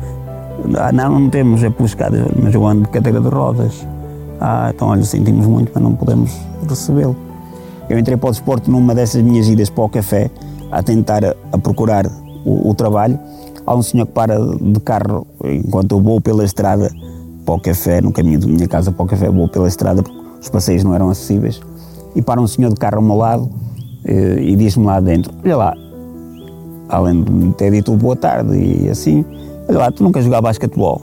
ah, 0.78 0.92
não, 0.92 1.20
não 1.20 1.30
temos, 1.30 1.64
é 1.64 1.70
pelas 1.70 1.92
escadas, 1.92 2.22
mas 2.42 2.54
eu 2.54 2.66
ando 2.66 2.84
de 2.84 2.90
cadeira 2.90 3.20
de 3.20 3.28
rodas. 3.28 3.86
Ah, 4.40 4.72
então 4.74 4.88
olha, 4.90 5.04
sentimos 5.04 5.46
muito, 5.46 5.72
mas 5.74 5.84
não 5.84 5.94
podemos 5.94 6.36
recebê-lo. 6.68 7.16
Eu 7.90 8.00
entrei 8.00 8.18
para 8.18 8.30
o 8.30 8.32
desporto 8.32 8.72
numa 8.72 8.96
dessas 8.96 9.22
minhas 9.22 9.48
idas 9.48 9.70
para 9.70 9.84
o 9.84 9.90
café, 9.90 10.30
a 10.72 10.82
tentar 10.82 11.24
a, 11.24 11.36
a 11.52 11.58
procurar 11.58 12.06
o, 12.44 12.70
o, 12.70 12.74
trabalho. 12.74 13.20
Há 13.66 13.76
um 13.76 13.82
senhor 13.82 14.06
que 14.06 14.14
para 14.14 14.38
de 14.40 14.80
carro 14.82 15.26
enquanto 15.44 15.94
eu 15.94 16.02
vou 16.02 16.22
pela 16.22 16.44
estrada 16.44 16.92
para 17.46 17.56
o 17.56 17.60
café, 17.60 18.02
no 18.02 18.12
caminho 18.12 18.40
da 18.40 18.48
minha 18.48 18.68
casa 18.68 18.92
para 18.92 19.04
o 19.04 19.08
café, 19.08 19.30
vou 19.30 19.48
pela 19.48 19.68
estrada 19.68 20.04
porque 20.04 20.18
os 20.42 20.50
passeios 20.50 20.84
não 20.84 20.94
eram 20.94 21.10
acessíveis. 21.10 21.60
E 22.16 22.22
para 22.22 22.40
um 22.40 22.48
senhor 22.48 22.70
de 22.70 22.76
carro 22.76 22.98
ao 22.98 23.02
meu 23.02 23.16
lado 23.16 23.50
eh, 24.06 24.38
e 24.40 24.56
diz-me 24.56 24.86
lá 24.86 25.00
dentro: 25.00 25.34
Olha 25.44 25.58
lá, 25.58 25.76
além 26.90 27.24
de 27.24 27.32
me 27.32 27.54
ter 27.54 27.72
dito 27.72 27.96
boa 27.96 28.16
tarde 28.16 28.56
e 28.56 28.90
assim, 28.90 29.26
olha 29.68 29.80
lá, 29.80 29.92
tu 29.92 30.04
nunca 30.04 30.22
jogava 30.22 30.44
basquetebol? 30.44 31.02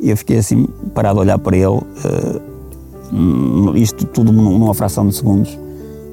E 0.00 0.10
eu 0.10 0.16
fiquei 0.16 0.38
assim, 0.38 0.66
parado 0.94 1.18
a 1.18 1.22
olhar 1.22 1.38
para 1.38 1.56
ele, 1.56 1.68
uh, 1.68 3.76
isto 3.76 4.04
tudo 4.06 4.32
numa 4.32 4.74
fração 4.74 5.08
de 5.08 5.14
segundos. 5.14 5.58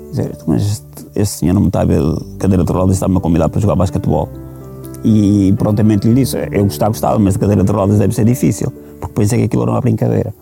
Dizer, 0.09 0.37
mas 0.47 0.63
este, 0.63 0.85
este 1.15 1.39
senhor 1.39 1.53
não 1.53 1.61
me 1.61 1.67
está 1.67 1.81
a 1.81 1.85
ver 1.85 2.01
cadeira 2.37 2.63
de 2.63 2.71
rodas 2.71 2.95
está-me 2.95 3.17
a 3.17 3.19
convidar 3.19 3.49
para 3.49 3.59
jogar 3.59 3.75
basquetebol. 3.75 4.29
E 5.03 5.53
prontamente 5.57 6.07
lhe 6.07 6.15
disse, 6.15 6.37
eu 6.51 6.63
gostava, 6.63 6.91
gostava, 6.91 7.19
mas 7.19 7.35
cadeira 7.35 7.63
de 7.63 7.71
rodas 7.71 7.99
deve 7.99 8.15
ser 8.15 8.23
difícil, 8.23 8.71
porque 8.99 9.13
pensei 9.13 9.39
que 9.39 9.45
aquilo 9.45 9.63
era 9.63 9.71
uma 9.71 9.81
brincadeira. 9.81 10.33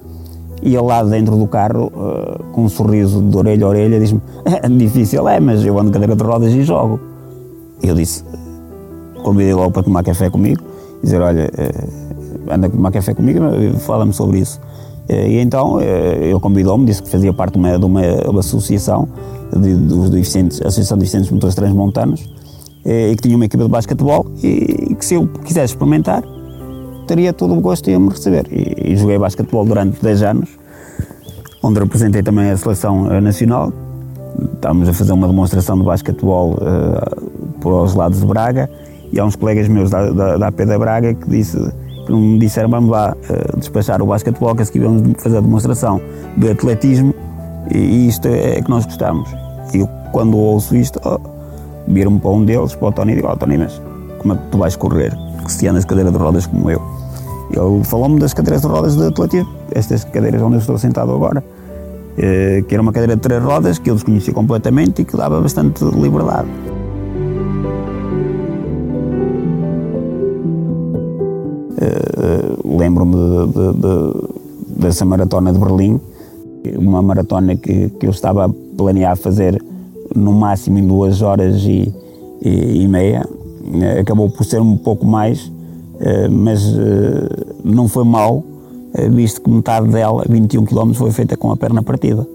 E 0.62 0.76
ele 0.76 0.84
lá 0.84 1.04
dentro 1.04 1.36
do 1.36 1.48
carro, 1.48 1.92
uh, 1.96 2.44
com 2.52 2.66
um 2.66 2.70
sorriso 2.70 3.20
de 3.22 3.36
orelha 3.36 3.66
a 3.66 3.70
orelha, 3.70 4.00
diz-me, 4.00 4.22
é, 4.46 4.70
difícil 4.70 5.28
é, 5.28 5.40
mas 5.40 5.66
eu 5.66 5.78
ando 5.80 5.92
cadeira 5.92 6.16
de 6.16 6.24
rodas 6.24 6.54
e 6.54 6.62
jogo. 6.62 7.00
E 7.82 7.88
eu 7.88 7.96
disse, 7.96 8.24
convidei 9.24 9.54
logo 9.56 9.72
para 9.72 9.82
tomar 9.82 10.04
café 10.04 10.30
comigo, 10.30 10.64
dizer, 11.04 11.20
olha, 11.20 11.50
uh, 11.50 12.54
anda 12.54 12.68
a 12.68 12.70
tomar 12.70 12.92
café 12.92 13.16
comigo, 13.16 13.40
fala-me 13.80 14.14
sobre 14.14 14.40
isso. 14.40 14.60
Uh, 15.10 15.14
e 15.14 15.40
então 15.40 15.82
ele 15.82 16.40
convidou-me, 16.40 16.86
disse 16.86 17.02
que 17.02 17.10
fazia 17.10 17.34
parte 17.34 17.54
de 17.54 17.58
uma, 17.58 17.80
de 17.80 17.86
uma, 17.86 18.40
associação, 18.40 19.10
de, 19.58 20.10
deficientes, 20.12 20.62
Associação 20.62 20.96
de 20.96 21.06
Deficientes 21.06 21.32
Motores 21.32 21.56
Transmontanos, 21.56 22.30
e 22.86 23.16
que 23.16 23.24
tinha 23.24 23.36
uma 23.36 23.46
equipa 23.46 23.64
de 23.64 23.70
basquetebol 23.70 24.26
e 24.44 24.96
que 24.96 25.06
se 25.06 25.16
eu 25.16 25.28
quisesse 25.28 25.74
experimentar, 25.74 26.24
teria 27.08 27.34
todo 27.34 27.54
o 27.54 27.62
gosto 27.62 27.90
em 27.90 28.00
me 28.00 28.10
receber. 28.10 28.48
E, 28.52 28.94
e 28.94 28.96
joguei 28.96 29.18
basquetebol 29.18 29.66
durante 29.66 30.02
10 30.02 30.24
anos, 30.24 30.50
onde 31.62 31.80
representei 31.80 32.24
também 32.24 32.50
a 32.50 32.58
seleção 32.58 33.04
nacional. 33.22 33.72
Estávamos 34.56 34.90
a 34.90 34.94
fazer 34.94 35.14
uma 35.14 35.28
demonstração 35.28 35.78
de 35.78 35.84
basquetebol 35.84 36.54
uh, 36.54 37.42
por 37.60 37.74
os 37.84 37.94
lados 37.94 38.22
de 38.22 38.26
Braga 38.26 38.70
e 39.12 39.20
há 39.20 39.26
uns 39.26 39.36
colegas 39.36 39.68
meus 39.68 39.90
da, 39.90 40.10
da, 40.10 40.38
da 40.38 40.48
AP 40.48 40.62
da 40.66 40.80
Braga 40.80 41.14
que, 41.14 41.30
disse, 41.30 41.58
que 42.06 42.14
me 42.14 42.40
disseram 42.40 42.70
vamos 42.70 42.90
lá 42.90 43.16
uh, 43.30 43.60
despachar 43.60 44.02
o 44.02 44.06
basquetebol 44.06 44.56
que 44.56 44.62
a 44.62 44.66
seguir 44.66 44.80
vamos 44.80 45.22
fazer 45.22 45.38
a 45.38 45.42
demonstração 45.42 46.02
de 46.38 46.50
atletismo 46.50 47.14
e, 47.74 47.78
e 47.78 48.08
isto 48.08 48.28
é 48.28 48.62
que 48.62 48.70
nós 48.70 48.86
gostamos. 48.86 49.30
E 49.74 49.80
eu, 49.80 49.90
quando 50.12 50.38
ouço 50.38 50.76
isto, 50.76 51.00
oh, 51.06 51.20
viro-me 51.88 52.20
para 52.20 52.32
um 52.32 52.46
deles, 52.46 52.76
para 52.76 52.88
o 52.88 52.92
Tony, 52.92 53.14
e 53.14 53.16
digo, 53.16 53.30
oh, 53.32 53.36
Tony, 53.36 53.58
mas 53.58 53.82
como 54.20 54.34
é 54.34 54.38
que 54.38 54.44
tu 54.52 54.58
vais 54.58 54.76
correr? 54.76 55.18
Que 55.44 55.52
se 55.52 55.68
andas 55.68 55.86
cadeira 55.86 56.12
de 56.12 56.18
rodas 56.18 56.46
como 56.46 56.70
eu. 56.70 56.82
Ele 57.50 57.84
falou-me 57.84 58.20
das 58.20 58.34
cadeiras 58.34 58.62
de 58.62 58.68
rodas 58.68 58.96
de 58.96 59.06
atletismo, 59.06 59.50
estas 59.74 60.04
cadeiras 60.06 60.42
onde 60.42 60.56
eu 60.56 60.60
estou 60.60 60.78
sentado 60.78 61.12
agora, 61.12 61.44
eh, 62.18 62.64
que 62.68 62.74
era 62.74 62.82
uma 62.82 62.94
cadeira 62.94 63.16
de 63.16 63.22
três 63.22 63.44
rodas 63.44 63.78
que 63.78 63.90
eu 63.90 63.96
desconhecia 63.96 64.34
completamente 64.34 65.02
e 65.02 65.06
que 65.06 65.18
dava 65.18 65.42
bastante 65.42 65.84
liberdade. 65.84 66.48
Uh, 71.82 72.78
Lembro-me 72.78 73.16
de, 73.16 73.54
de, 73.54 73.74
de, 73.82 74.80
dessa 74.82 75.04
maratona 75.04 75.52
de 75.52 75.58
Berlim, 75.58 76.00
uma 76.78 77.02
maratona 77.02 77.56
que, 77.56 77.90
que 77.90 78.06
eu 78.06 78.12
estava 78.12 78.46
a 78.46 78.50
planear 78.78 79.18
fazer 79.18 79.62
no 80.16 80.32
máximo 80.32 80.80
em 80.80 80.88
duas 80.88 81.22
horas 81.22 81.62
e, 81.64 81.94
e, 82.42 82.84
e 82.84 82.88
meia. 82.88 83.26
Uh, 83.26 84.00
acabou 84.02 84.30
por 84.30 84.46
ser 84.46 84.62
um 84.62 84.78
pouco 84.78 85.06
mais, 85.06 85.46
uh, 85.46 86.30
mas 86.30 86.62
não 87.64 87.88
foi 87.88 88.04
mal, 88.04 88.44
visto 89.12 89.42
que 89.42 89.50
metade 89.50 89.88
dela, 89.88 90.26
21 90.28 90.66
km, 90.66 90.94
foi 90.94 91.12
feita 91.12 91.38
com 91.38 91.52
a 91.52 91.58
perna 91.58 91.82
partida. 91.82 92.28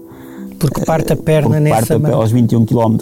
Porque 0.57 0.81
parte 0.81 1.13
a 1.13 1.15
perna 1.15 1.49
Porque 1.49 1.69
nessa... 1.69 1.99
Parte 1.99 2.15
aos 2.15 2.31
21 2.31 2.65
km. 2.65 2.97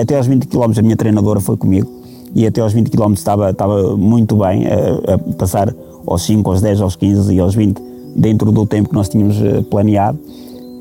Até 0.00 0.16
aos 0.16 0.26
20 0.26 0.48
km 0.48 0.72
a 0.76 0.82
minha 0.82 0.96
treinadora 0.96 1.38
foi 1.38 1.56
comigo 1.56 2.00
e 2.34 2.46
até 2.46 2.60
aos 2.60 2.72
20 2.72 2.90
km 2.90 3.12
estava, 3.12 3.50
estava 3.50 3.96
muito 3.96 4.36
bem, 4.36 4.64
a, 4.66 5.14
a, 5.14 5.18
passar 5.34 5.74
aos 6.06 6.22
5, 6.22 6.50
aos 6.50 6.60
10, 6.60 6.80
aos 6.80 6.96
15 6.96 7.34
e 7.34 7.40
aos 7.40 7.54
20 7.54 7.80
dentro 8.16 8.50
do 8.52 8.66
tempo 8.66 8.88
que 8.88 8.94
nós 8.94 9.08
tínhamos 9.08 9.40
eh, 9.40 9.62
planeado. 9.70 10.18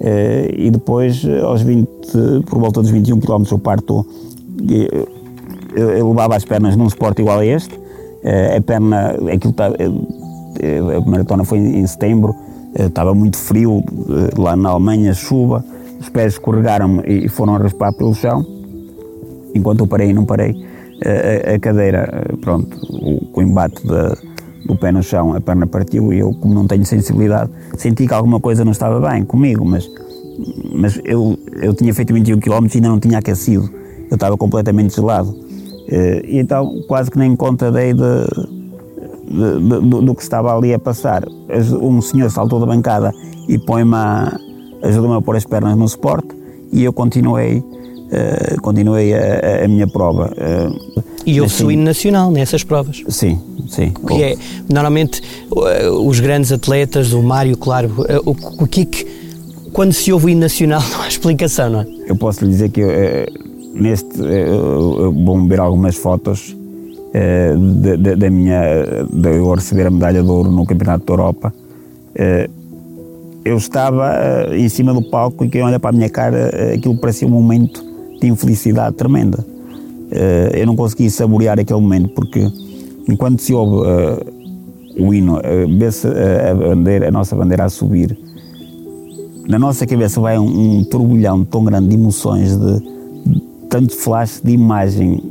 Eh, 0.02 0.56
e 0.58 0.72
depois, 0.72 1.24
eh, 1.26 1.42
aos 1.42 1.62
20, 1.62 1.88
por 2.46 2.60
volta 2.60 2.82
dos 2.82 2.90
21 2.90 3.20
km, 3.20 3.44
eu 3.52 3.60
parto, 3.60 4.06
eu 5.76 6.10
levava 6.10 6.36
as 6.36 6.46
pernas 6.46 6.76
num 6.76 6.90
suporte 6.90 7.22
igual 7.22 7.40
a 7.40 7.46
este. 7.46 7.78
A 8.56 8.62
perna, 8.62 9.12
aquilo 9.34 9.52
está, 9.52 9.68
a 9.68 11.10
maratona 11.10 11.46
foi 11.46 11.60
em 11.60 11.88
setembro, 11.88 12.36
estava 12.76 13.14
muito 13.14 13.38
frio, 13.38 13.82
lá 14.38 14.58
na 14.58 14.70
Alemanha, 14.72 15.14
chuva, 15.14 15.64
os 16.02 16.10
pés 16.10 16.34
escorregaram 16.34 17.02
e 17.06 17.30
foram 17.30 17.56
a 17.56 17.60
raspar 17.60 17.94
pelo 17.94 18.14
chão, 18.14 18.46
enquanto 19.56 19.80
eu 19.80 19.88
parei 19.88 20.12
não 20.12 20.26
parei 20.26 20.54
a, 21.06 21.56
a 21.56 21.60
cadeira, 21.60 22.26
pronto, 22.42 22.78
o, 22.90 23.40
o 23.40 23.42
embate 23.42 23.88
da, 23.88 24.18
do 24.70 24.76
pé 24.76 24.92
no 24.92 25.02
chão, 25.02 25.34
a 25.34 25.42
perna 25.42 25.66
partiu 25.66 26.14
e 26.14 26.20
eu, 26.20 26.32
como 26.34 26.54
não 26.54 26.68
tenho 26.68 26.86
sensibilidade, 26.86 27.50
senti 27.76 28.06
que 28.06 28.14
alguma 28.14 28.40
coisa 28.40 28.64
não 28.64 28.72
estava 28.72 29.00
bem 29.10 29.26
comigo, 29.26 29.66
mas, 29.66 29.90
mas 30.72 31.02
eu, 31.04 31.38
eu 31.60 31.74
tinha 31.74 31.92
feito 31.92 32.14
21 32.14 32.40
km 32.40 32.66
e 32.66 32.78
ainda 32.78 32.90
não 32.90 33.00
tinha 33.00 33.18
aquecido, 33.18 33.68
eu 34.10 34.16
estava 34.16 34.38
completamente 34.38 34.96
gelado. 34.96 35.36
Eh, 35.88 36.22
e 36.28 36.40
então 36.40 36.84
quase 36.88 37.10
que 37.10 37.18
nem 37.18 37.36
conta 37.36 37.72
dei 37.72 37.94
de, 37.94 38.02
de, 39.28 39.60
de, 39.60 39.90
do, 39.90 40.02
do, 40.04 40.16
que 40.16 40.22
estava 40.22 40.56
ali 40.56 40.72
a 40.72 40.78
passar. 40.78 41.24
Um 41.82 42.00
senhor 42.00 42.30
saltou 42.30 42.60
da 42.60 42.68
bancada 42.68 43.12
e 43.48 43.58
põe-me 43.58 43.96
ajudou-me 44.84 45.16
a 45.16 45.22
pôr 45.22 45.36
as 45.36 45.46
pernas 45.46 45.76
no 45.76 45.88
suporte 45.88 46.28
e 46.72 46.84
eu 46.84 46.94
continuei 46.94 47.64
uh, 48.10 48.62
continuei 48.62 49.14
a, 49.14 49.66
a, 49.66 49.68
minha 49.68 49.88
prova. 49.88 50.32
Uh, 50.32 51.04
e 51.26 51.40
houve 51.40 51.54
assim, 51.54 51.64
o 51.66 51.72
hino 51.72 51.84
nacional 51.84 52.32
nessas 52.32 52.64
provas? 52.64 53.04
Sim, 53.08 53.40
sim. 53.68 53.94
Que 54.08 54.24
é, 54.24 54.36
normalmente, 54.70 55.22
uh, 55.52 56.08
os 56.08 56.20
grandes 56.20 56.52
atletas, 56.52 57.14
o 57.14 57.22
Mário, 57.22 57.56
claro, 57.58 57.92
o, 58.26 58.32
o 58.32 58.66
é 58.66 59.20
quando 59.72 59.94
se 59.94 60.12
ouve 60.12 60.28
o 60.28 60.30
hino 60.30 60.42
nacional, 60.42 60.82
não 60.92 61.02
há 61.02 61.08
explicação, 61.08 61.70
não 61.70 61.82
é? 61.82 61.86
Eu 62.08 62.16
posso 62.16 62.44
lhe 62.44 62.52
dizer 62.52 62.70
que 62.70 62.84
neste, 63.74 64.10
vão 65.26 65.48
ver 65.48 65.60
algumas 65.60 65.96
fotos 65.96 66.56
da, 67.14 67.96
da, 67.96 68.16
da, 68.16 68.30
minha, 68.30 68.62
de 69.12 69.38
eu 69.38 69.54
receber 69.54 69.88
a 69.88 69.92
medalha 69.92 70.24
de 70.24 70.30
ouro 70.30 70.52
no 70.52 70.66
Campeonato 70.66 71.06
da 71.06 71.14
Europa 71.14 71.54
eu 73.46 73.58
estava 73.58 74.56
em 74.56 74.68
cima 74.70 74.94
do 74.94 75.02
palco 75.02 75.46
e 75.46 75.50
quem 75.50 75.62
olha 75.62 75.80
para 75.80 75.90
a 75.90 75.94
minha 75.94 76.10
cara, 76.10 76.74
aquilo 76.74 76.98
parecia 76.98 77.28
um 77.28 77.32
momento 77.32 77.84
de 78.20 78.28
infelicidade 78.28 78.96
tremenda. 78.96 79.40
Uh, 79.40 80.56
eu 80.56 80.66
não 80.66 80.76
consegui 80.76 81.10
saborear 81.10 81.60
aquele 81.60 81.80
momento 81.80 82.10
porque 82.10 82.48
enquanto 83.08 83.42
se 83.42 83.54
ouve 83.54 83.88
uh, 83.88 85.06
o 85.06 85.14
hino, 85.14 85.38
uh, 85.38 85.78
vê-se 85.78 86.08
a, 86.08 86.56
bandeira, 86.56 87.08
a 87.10 87.12
nossa 87.12 87.36
bandeira 87.36 87.66
a 87.66 87.70
subir, 87.70 88.18
na 89.48 89.60
nossa 89.60 89.86
cabeça 89.86 90.20
vai 90.20 90.38
um, 90.38 90.80
um 90.80 90.84
turbilhão 90.84 91.44
tão 91.44 91.64
grande 91.64 91.90
de 91.90 91.96
emoções, 91.96 92.56
de, 92.56 92.82
tanto 93.70 93.96
flash 93.96 94.42
de 94.44 94.52
imagem 94.52 95.24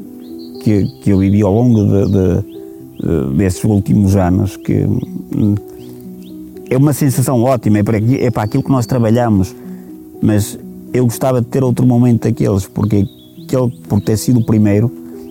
que, 0.62 0.84
que 1.02 1.10
eu 1.10 1.18
vivi 1.18 1.42
ao 1.42 1.52
longo 1.52 1.84
de, 1.84 2.04
de, 2.06 3.30
de, 3.32 3.36
desses 3.36 3.62
últimos 3.64 4.16
anos 4.16 4.56
que 4.56 4.84
hum, 4.84 5.54
é 6.70 6.76
uma 6.76 6.92
sensação 6.92 7.42
ótima, 7.42 7.78
é 7.78 7.82
para, 7.82 7.98
é 7.98 8.30
para 8.30 8.42
aquilo 8.42 8.62
que 8.62 8.70
nós 8.70 8.86
trabalhamos, 8.86 9.54
mas 10.22 10.58
eu 10.92 11.04
gostava 11.04 11.40
de 11.40 11.46
ter 11.46 11.62
outro 11.62 11.86
momento 11.86 12.22
daqueles, 12.22 12.66
porque 12.66 13.06
aquele, 13.44 13.70
por 13.88 14.00
ter 14.00 14.16
sido 14.16 14.40
o 14.40 14.44
primeiro, 14.44 14.90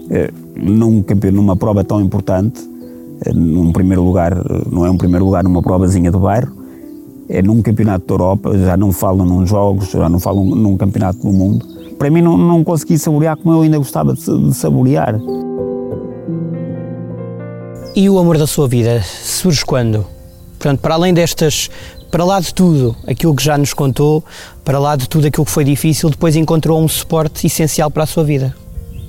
eh, 0.10 0.32
num 0.56 1.04
numa 1.34 1.56
prova 1.56 1.84
tão 1.84 2.02
importante, 2.02 2.60
eh, 3.26 3.34
num 3.34 3.72
primeiro 3.72 4.04
lugar, 4.04 4.34
não 4.72 4.86
é 4.86 4.90
um 4.90 4.98
primeiro 4.98 5.26
lugar 5.26 5.44
numa 5.44 5.62
provazinha 5.62 6.12
do 6.12 6.20
bairro, 6.20 6.52
é 7.30 7.42
num 7.42 7.62
campeonato 7.62 8.06
da 8.08 8.14
Europa, 8.14 8.58
já 8.58 8.78
não 8.78 8.92
falo 8.92 9.26
num 9.26 9.46
jogos, 9.46 9.90
já 9.90 10.08
não 10.08 10.20
falo 10.20 10.44
num 10.44 10.78
campeonato 10.78 11.20
do 11.20 11.32
mundo. 11.32 11.66
Para 11.98 12.10
mim 12.10 12.22
não, 12.22 12.38
não 12.38 12.64
consegui 12.64 12.98
saborear 12.98 13.36
como 13.38 13.54
eu 13.54 13.62
ainda 13.62 13.78
gostava 13.78 14.14
de, 14.14 14.22
de 14.22 14.54
saborear. 14.54 15.20
E 17.96 18.10
o 18.10 18.18
amor 18.20 18.38
da 18.38 18.46
sua 18.46 18.68
vida 18.68 19.02
surge 19.02 19.66
quando? 19.66 20.06
Portanto, 20.60 20.80
para 20.80 20.96
além 20.96 21.14
destas, 21.14 21.70
para 22.12 22.24
lá 22.24 22.40
de 22.40 22.54
tudo 22.54 22.96
aquilo 23.06 23.36
que 23.36 23.44
já 23.44 23.58
nos 23.58 23.74
contou, 23.74 24.24
para 24.64 24.80
lá 24.80 24.96
de 24.96 25.08
tudo 25.08 25.28
aquilo 25.28 25.46
que 25.46 25.52
foi 25.52 25.64
difícil, 25.64 26.10
depois 26.10 26.36
encontrou 26.36 26.82
um 26.82 26.88
suporte 26.88 27.48
essencial 27.48 27.92
para 27.92 28.04
a 28.04 28.08
sua 28.08 28.24
vida. 28.24 28.56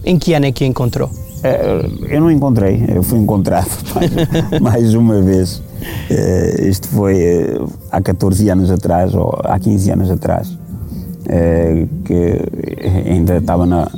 Em 0.05 0.19
que 0.19 0.35
ano 0.35 0.47
é 0.47 0.52
que 0.52 0.64
encontrou? 0.64 1.11
É, 1.43 1.87
eu 2.09 2.21
não 2.21 2.31
encontrei, 2.31 2.85
eu 2.88 3.02
fui 3.02 3.19
encontrado 3.19 3.71
mais, 3.95 4.61
mais 4.61 4.95
uma 4.95 5.21
vez. 5.21 5.62
É, 6.11 6.69
isto 6.69 6.88
foi 6.88 7.21
é, 7.21 7.61
há 7.93 8.00
14 8.00 8.49
anos 8.50 8.71
atrás, 8.71 9.14
ou 9.14 9.38
há 9.45 9.59
15 9.59 9.90
anos 9.90 10.11
atrás, 10.11 10.57
que 12.05 12.40
ainda 13.07 13.37
estava, 13.37 13.67
na, 13.67 13.90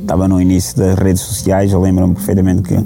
estava 0.00 0.28
no 0.28 0.40
início 0.40 0.76
das 0.76 0.98
redes 0.98 1.22
sociais. 1.22 1.72
Eu 1.72 1.80
lembro-me 1.80 2.14
perfeitamente 2.14 2.62
que 2.62 2.76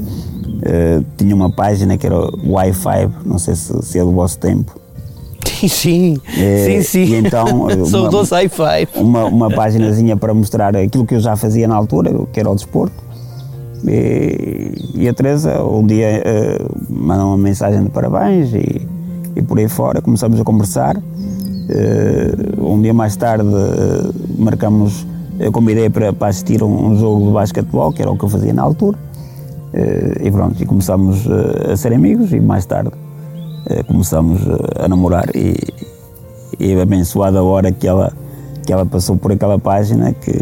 tinha 1.17 1.35
uma 1.35 1.51
página 1.51 1.97
que 1.97 2.07
era 2.07 2.17
Wi-Fi, 2.47 3.11
não 3.25 3.39
sei 3.39 3.55
se, 3.55 3.83
se 3.83 3.99
é 3.99 4.03
do 4.03 4.13
vosso 4.13 4.39
tempo. 4.39 4.84
Sim, 5.69 6.21
sim, 6.27 6.65
sim, 6.65 6.83
sim. 6.83 7.05
E 7.05 7.15
então, 7.17 7.69
Sou 7.87 8.09
do 8.09 8.19
Wi-Fi. 8.19 8.89
Uma, 8.97 9.25
uma 9.25 9.51
páginazinha 9.51 10.17
para 10.17 10.33
mostrar 10.35 10.77
aquilo 10.77 11.07
que 11.07 11.15
eu 11.15 11.21
já 11.21 11.37
fazia 11.37 11.67
na 11.69 11.75
altura, 11.75 12.13
que 12.33 12.41
era 12.41 12.51
o 12.51 12.55
desporto 12.55 13.05
e, 13.87 14.73
e 14.95 15.09
a 15.09 15.15
Teresa 15.15 15.63
um 15.63 15.87
dia 15.87 16.23
uh, 16.25 16.77
mandou 16.89 17.29
uma 17.29 17.39
mensagem 17.39 17.83
de 17.83 17.91
parabéns 17.91 18.53
e, 18.55 18.87
e 19.37 19.43
por 19.43 19.59
aí 19.59 19.69
fora 19.69 20.01
começamos 20.01 20.41
a 20.41 20.45
conversar. 20.45 20.97
Uh, 20.97 22.73
um 22.73 22.81
dia 22.81 22.95
mais 22.95 23.17
tarde 23.17 23.47
uh, 23.47 24.15
marcamos, 24.39 25.07
eu 25.39 25.53
convidei 25.53 25.91
para, 25.91 26.13
para 26.13 26.29
assistir 26.29 26.63
um, 26.63 26.89
um, 26.89 26.97
jogo 26.97 27.27
de 27.27 27.33
basquetebol, 27.33 27.93
que 27.93 28.03
era 28.03 28.11
o 28.11 28.17
que 28.17 28.25
eu 28.25 28.29
fazia 28.29 28.53
na 28.53 28.63
altura. 28.63 28.99
Uh, 29.75 30.27
e 30.27 30.31
pronto, 30.31 30.63
e 30.63 30.67
começamos 30.67 31.27
a 31.71 31.77
ser 31.77 31.93
amigos 31.93 32.33
e 32.33 32.41
mais 32.41 32.65
tarde 32.65 32.91
começamos 33.87 34.41
a 34.79 34.89
namorar 34.89 35.35
e, 35.35 35.57
e 36.59 36.81
abençoada 36.81 37.39
a 37.39 37.43
hora 37.43 37.73
que 37.73 37.87
ela, 37.87 38.13
que 38.65 38.73
ela 38.73 38.85
passou 38.85 39.17
por 39.17 39.33
aquela 39.33 39.59
página 39.59 40.13
que 40.13 40.33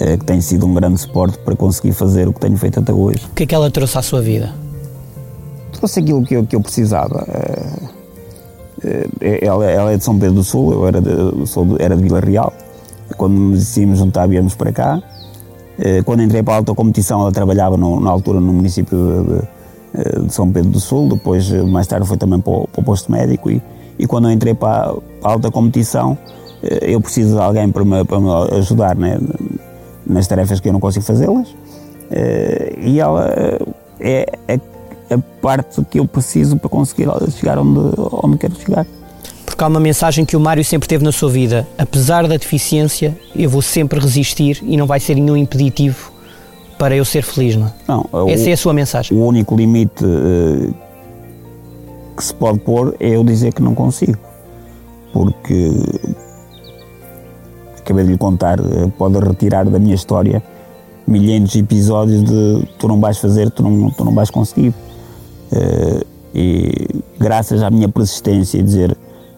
eh, 0.00 0.16
que 0.16 0.24
tem 0.24 0.40
sido 0.40 0.64
um 0.64 0.74
grande 0.74 1.00
suporte 1.00 1.38
para 1.38 1.56
conseguir 1.56 1.92
fazer 1.92 2.28
o 2.28 2.32
que 2.32 2.38
tenho 2.38 2.56
feito 2.56 2.78
até 2.78 2.92
hoje. 2.92 3.26
O 3.32 3.34
que 3.34 3.42
é 3.42 3.46
que 3.46 3.54
ela 3.54 3.68
trouxe 3.68 3.98
à 3.98 4.02
sua 4.02 4.20
vida? 4.20 4.52
Trouxe 5.72 5.98
aquilo 5.98 6.24
que 6.24 6.34
eu, 6.34 6.46
que 6.46 6.54
eu 6.54 6.60
precisava. 6.60 7.26
Eh, 8.84 9.08
eh, 9.20 9.38
ela, 9.42 9.64
ela, 9.68 9.92
é 9.92 9.96
de 9.96 10.04
São 10.04 10.16
Pedro 10.16 10.36
do 10.36 10.44
Sul, 10.44 10.72
eu 10.72 10.86
era 10.86 11.00
de, 11.00 11.46
sou 11.46 11.64
de, 11.64 11.82
era 11.82 11.96
de 11.96 12.02
Vila 12.02 12.20
Real. 12.20 12.52
Quando 13.16 13.34
nos 13.34 13.58
decidimos 13.60 13.98
juntar, 13.98 14.28
viemos 14.28 14.54
para 14.54 14.70
cá. 14.70 15.02
Quando 16.04 16.22
entrei 16.22 16.42
para 16.42 16.54
a 16.54 16.56
alta 16.58 16.74
competição, 16.74 17.20
ela 17.20 17.30
trabalhava 17.30 17.76
no, 17.76 18.00
na 18.00 18.10
altura 18.10 18.40
no 18.40 18.52
município 18.52 18.98
de, 18.98 19.40
de, 19.40 19.48
São 20.28 20.50
Pedro 20.50 20.70
do 20.70 20.80
Sul, 20.80 21.08
depois 21.08 21.50
mais 21.50 21.86
tarde 21.86 22.06
foi 22.06 22.16
também 22.16 22.40
para 22.40 22.52
o, 22.52 22.68
para 22.68 22.80
o 22.80 22.84
posto 22.84 23.10
médico 23.10 23.50
e, 23.50 23.62
e 23.98 24.06
quando 24.06 24.28
eu 24.28 24.32
entrei 24.32 24.54
para, 24.54 24.92
para 25.20 25.30
a 25.30 25.32
alta 25.32 25.50
competição, 25.50 26.16
eu 26.82 27.00
preciso 27.00 27.36
de 27.36 27.40
alguém 27.40 27.70
para 27.70 27.84
me, 27.84 28.04
para 28.04 28.20
me 28.20 28.30
ajudar 28.58 28.96
né? 28.96 29.18
nas 30.08 30.26
tarefas 30.26 30.58
que 30.60 30.68
eu 30.68 30.72
não 30.72 30.80
consigo 30.80 31.04
fazê-las. 31.04 31.48
Eh, 32.10 32.78
e 32.80 33.00
ela 33.00 33.28
eh, 34.00 34.26
é 34.48 34.60
a, 35.10 35.14
a, 35.14 35.18
parte 35.42 35.84
que 35.84 35.98
eu 35.98 36.06
preciso 36.06 36.56
para 36.56 36.70
conseguir 36.70 37.08
chegar 37.32 37.58
onde, 37.58 37.80
onde 38.22 38.38
quero 38.38 38.58
chegar. 38.58 38.86
Porque 39.44 39.62
há 39.62 39.66
uma 39.66 39.80
mensagem 39.80 40.24
que 40.24 40.36
o 40.36 40.40
Mário 40.40 40.64
sempre 40.64 40.88
teve 40.88 41.04
na 41.04 41.12
sua 41.12 41.30
vida: 41.30 41.68
apesar 41.76 42.26
da 42.26 42.36
deficiência, 42.36 43.16
eu 43.36 43.50
vou 43.50 43.60
sempre 43.60 44.00
resistir 44.00 44.62
e 44.62 44.76
não 44.76 44.86
vai 44.86 45.00
ser 45.00 45.14
nenhum 45.14 45.36
impeditivo 45.36 46.12
para 46.78 46.96
eu 46.96 47.04
ser 47.04 47.22
feliz, 47.22 47.56
não 47.56 47.66
é? 47.66 47.72
Não, 47.88 48.28
Essa 48.28 48.44
o, 48.44 48.48
é 48.48 48.52
a 48.52 48.56
sua 48.56 48.72
mensagem. 48.72 49.18
O 49.18 49.26
único 49.26 49.56
limite 49.56 50.04
uh, 50.04 50.74
que 52.16 52.24
se 52.24 52.32
pode 52.34 52.58
pôr 52.60 52.94
é 53.00 53.16
eu 53.16 53.24
dizer 53.24 53.52
que 53.52 53.62
não 53.62 53.74
consigo. 53.74 54.18
Porque 55.12 55.72
acabei 57.78 58.04
de 58.04 58.12
lhe 58.12 58.18
contar, 58.18 58.60
eh, 58.60 58.92
pode 58.98 59.18
retirar 59.18 59.64
da 59.64 59.78
minha 59.78 59.94
história 59.94 60.42
milhares 61.06 61.50
de 61.50 61.60
episódios 61.60 62.22
de 62.22 62.68
tu 62.78 62.86
não 62.86 63.00
vais 63.00 63.16
fazer, 63.16 63.50
tu 63.50 63.62
não, 63.62 63.90
tu 63.90 64.04
não 64.04 64.14
vais 64.14 64.28
conseguir. 64.30 64.74
Uh, 65.50 66.04
e 66.34 66.86
graças 67.18 67.62
à 67.62 67.70
minha 67.70 67.88
persistência 67.88 68.58
e 68.58 68.62
dizer, 68.62 68.94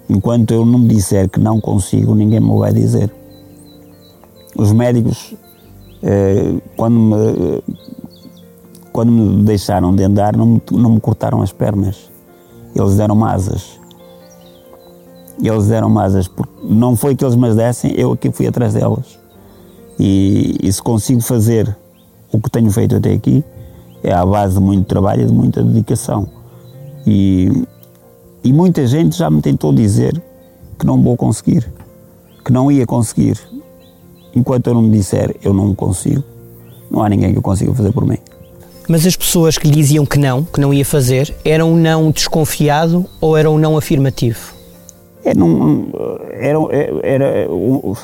enquanto 0.09 0.50
eu 0.50 0.66
não 0.66 0.81
me 0.81 0.88
disser 0.88 1.29
que 1.29 1.38
não 1.38 1.61
consigo, 1.61 2.14
ninguém 2.16 2.40
me 2.40 2.59
vai 2.59 2.72
dizer. 2.72 3.09
Os 4.57 4.72
médicos, 4.72 5.35
quando, 6.76 6.98
me, 6.98 7.62
quando 8.92 9.12
me 9.12 9.44
deixaram 9.44 9.94
de 9.94 10.02
andar, 10.04 10.36
não 10.36 10.46
me, 10.46 10.62
não 10.72 10.90
me 10.94 11.00
cortaram 11.00 11.42
as 11.42 11.52
pernas, 11.52 12.10
eles 12.74 12.96
deram 12.96 13.24
asas 13.24 13.80
eles 15.48 15.66
deram 15.68 15.98
asas, 15.98 16.28
porque 16.28 16.52
não 16.62 16.94
foi 16.94 17.14
que 17.14 17.24
eles 17.24 17.36
me 17.36 17.52
dessem, 17.54 17.92
eu 17.92 18.12
aqui 18.12 18.30
fui 18.30 18.46
atrás 18.46 18.74
delas. 18.74 19.18
E, 19.98 20.56
e, 20.62 20.72
se 20.72 20.82
consigo 20.82 21.20
fazer 21.20 21.76
o 22.32 22.40
que 22.40 22.50
tenho 22.50 22.70
feito 22.70 22.96
até 22.96 23.12
aqui, 23.12 23.44
é 24.02 24.12
à 24.12 24.24
base 24.24 24.54
de 24.54 24.60
muito 24.60 24.86
trabalho 24.86 25.22
e 25.22 25.26
de 25.26 25.32
muita 25.32 25.62
dedicação. 25.62 26.28
E, 27.06 27.66
e 28.42 28.52
muita 28.52 28.86
gente 28.86 29.16
já 29.16 29.30
me 29.30 29.42
tentou 29.42 29.72
dizer 29.72 30.20
que 30.78 30.86
não 30.86 31.02
vou 31.02 31.16
conseguir, 31.16 31.70
que 32.44 32.52
não 32.52 32.70
ia 32.70 32.86
conseguir. 32.86 33.38
Enquanto 34.34 34.68
eu 34.68 34.74
não 34.74 34.82
me 34.82 34.90
disser 34.90 35.34
eu 35.42 35.52
não 35.52 35.74
consigo, 35.74 36.22
não 36.90 37.02
há 37.02 37.08
ninguém 37.08 37.32
que 37.32 37.38
eu 37.38 37.42
consiga 37.42 37.74
fazer 37.74 37.92
por 37.92 38.06
mim. 38.06 38.18
Mas 38.88 39.06
as 39.06 39.14
pessoas 39.14 39.56
que 39.56 39.68
lhe 39.68 39.74
diziam 39.74 40.04
que 40.04 40.18
não, 40.18 40.42
que 40.42 40.60
não 40.60 40.74
ia 40.74 40.84
fazer, 40.84 41.34
eram 41.44 41.72
um 41.72 41.76
não 41.76 42.10
desconfiado 42.10 43.06
ou 43.20 43.36
eram 43.36 43.54
um 43.54 43.58
não 43.58 43.76
afirmativo? 43.76 44.52
É, 45.24 45.34
não, 45.34 45.86
era, 46.32 46.58
era 47.02 47.52
um, 47.52 47.94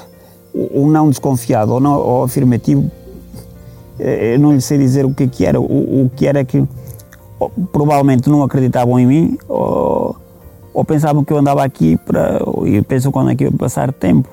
um, 0.54 0.90
não 0.90 1.08
desconfiado 1.08 1.72
ou, 1.72 1.80
não, 1.80 1.98
ou 1.98 2.22
afirmativo, 2.24 2.90
é, 3.98 4.34
eu 4.34 4.38
não 4.38 4.52
lhe 4.52 4.60
sei 4.60 4.78
dizer 4.78 5.04
o 5.04 5.12
que, 5.12 5.24
é 5.24 5.26
que 5.26 5.44
era. 5.44 5.60
O, 5.60 6.04
o 6.04 6.10
que 6.14 6.26
era 6.26 6.44
que 6.44 6.62
provavelmente 7.72 8.28
não 8.28 8.42
acreditavam 8.42 8.98
em 8.98 9.06
mim 9.06 9.38
ou, 9.48 10.16
ou 10.72 10.84
pensavam 10.84 11.24
que 11.24 11.32
eu 11.32 11.38
andava 11.38 11.64
aqui 11.64 11.96
para. 11.96 12.40
e 12.64 12.80
pensam 12.82 13.10
quando 13.10 13.30
é 13.30 13.34
que 13.34 13.44
ia 13.44 13.50
passar 13.50 13.92
tempo. 13.92 14.28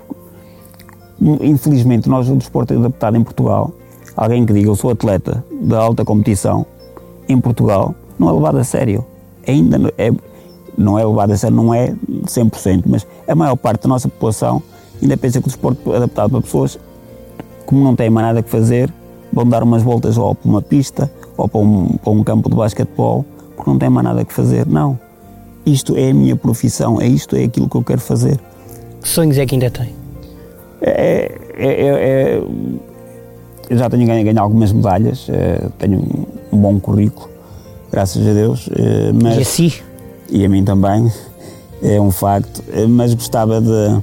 Infelizmente, 1.42 2.10
nós, 2.10 2.30
o 2.30 2.36
desporto 2.36 2.74
adaptado 2.74 3.16
em 3.16 3.24
Portugal, 3.24 3.72
alguém 4.16 4.46
que 4.46 4.54
diga 4.54 4.68
eu 4.68 4.76
sou 4.76 4.92
atleta 4.92 5.44
de 5.52 5.76
alta 5.76 6.04
competição 6.04 6.66
em 7.30 7.40
Portugal, 7.40 7.96
não 8.20 8.30
é 8.30 8.32
levado 8.34 8.58
a 8.58 8.64
sério. 8.64 9.06
Ainda 9.48 9.94
é, 9.98 10.12
não 10.78 11.00
é 11.00 11.06
levado 11.06 11.32
a 11.32 11.38
sério, 11.38 11.56
não 11.56 11.74
é 11.74 11.96
100%, 12.26 12.84
mas 12.86 13.08
a 13.28 13.36
maior 13.36 13.56
parte 13.56 13.84
da 13.84 13.90
nossa 13.90 14.10
população 14.10 14.62
ainda 15.02 15.16
pensa 15.16 15.40
que 15.40 15.48
o 15.48 15.50
desporto 15.50 15.94
é 15.94 15.98
adaptado 15.98 16.32
para 16.32 16.42
pessoas 16.42 16.78
como 17.66 17.84
não 17.84 17.96
têm 17.96 18.10
mais 18.10 18.28
nada 18.28 18.44
que 18.44 18.50
fazer, 18.50 18.94
vão 19.32 19.48
dar 19.48 19.64
umas 19.64 19.82
voltas 19.82 20.18
ou 20.18 20.36
para 20.36 20.50
uma 20.50 20.62
pista 20.62 21.12
ou 21.38 21.48
para 21.48 21.60
um, 21.62 21.88
para 21.98 22.12
um 22.12 22.24
campo 22.24 22.50
de 22.50 22.56
basquetebol 22.56 23.26
porque 23.56 23.70
não 23.70 23.80
têm 23.80 23.90
mais 23.90 24.06
nada 24.06 24.26
que 24.26 24.34
fazer. 24.34 24.68
Não. 24.68 25.00
Isto 25.66 25.96
é 25.96 26.10
a 26.10 26.14
minha 26.14 26.36
profissão, 26.36 27.00
é 27.00 27.08
isto, 27.08 27.36
é 27.36 27.46
aquilo 27.46 27.70
que 27.70 27.76
eu 27.76 27.84
quero 27.84 28.02
fazer. 28.02 28.38
Que 29.02 29.08
sonhos 29.08 29.38
é 29.38 29.46
que 29.46 29.56
ainda 29.56 29.72
tem? 29.72 30.03
É, 30.86 31.32
é, 31.56 31.68
é, 31.68 32.38
é 32.38 32.44
eu 33.70 33.78
já 33.78 33.90
tenho 33.90 34.06
ganho, 34.06 34.24
ganho 34.24 34.40
algumas 34.40 34.72
medalhas, 34.72 35.28
é, 35.30 35.68
tenho 35.80 36.00
um, 36.52 36.58
bom 36.58 36.80
currículo, 36.80 37.30
graças 37.92 38.28
a 38.28 38.34
Deus. 38.34 38.70
É, 38.76 39.12
mas, 39.14 39.38
e 39.38 39.42
assim? 39.42 39.74
E 40.30 40.46
a 40.46 40.50
mim 40.50 40.64
também 40.64 41.12
é 41.82 42.00
um 42.00 42.12
facto, 42.12 42.64
mas 42.90 43.14
gostava 43.14 43.62
de 43.62 44.02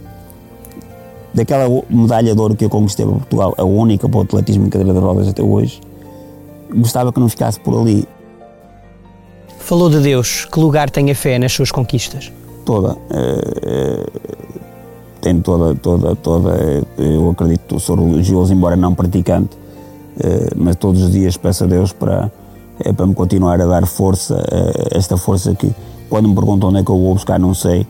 daquela 1.33 1.83
medalha 1.89 2.35
de 2.35 2.41
ouro 2.41 2.57
que 2.57 2.65
eu 2.65 2.71
conquistei 2.71 3.07
para 3.07 3.15
Portugal, 3.15 3.55
a 3.57 3.63
única 3.63 4.09
para 4.09 4.19
o 4.19 4.23
atletismo 4.23 4.67
em 4.67 4.71
cadeira 4.71 4.93
de 4.93 4.99
rodas 4.99 5.29
até 5.29 5.43
hoje, 5.43 5.81
gostava 6.75 7.13
que 7.13 7.21
não 7.21 7.29
ficasse 7.29 7.61
por 7.61 7.81
ali. 7.81 8.05
Falou 9.59 9.89
de 9.89 10.01
Deus, 10.01 10.47
que 10.47 10.59
lugar 10.59 10.91
tem 10.91 11.11
a 11.11 11.15
fé 11.15 11.39
nas 11.39 11.53
suas 11.53 11.71
conquistas? 11.71 12.33
Toda. 12.65 12.97
Tem 15.21 15.41
toda, 15.41 15.75
toda, 15.75 16.17
toda, 16.17 16.85
eu 16.99 17.31
acredito, 17.31 17.79
sou 17.79 17.97
religioso, 17.97 18.53
embora 18.53 18.77
não 18.77 18.95
praticante, 18.95 19.51
mas 20.57 20.77
todos 20.77 21.03
os 21.03 21.13
dias 21.13 21.37
peço 21.37 21.65
a 21.65 21.67
Deus 21.67 21.93
para, 21.93 22.31
para 22.97 23.07
me 23.07 23.15
continuar 23.15 23.61
a 23.61 23.67
dar 23.67 23.87
força, 23.87 24.43
esta 24.93 25.17
força 25.17 25.55
que, 25.55 25.71
quando 26.09 26.29
me 26.29 26.35
perguntam 26.35 26.71
onde 26.71 26.81
é 26.81 26.85
que 26.85 26.91
eu 26.91 26.99
vou 26.99 27.15
buscar, 27.15 27.39
não 27.39 27.55
sei. 27.55 27.87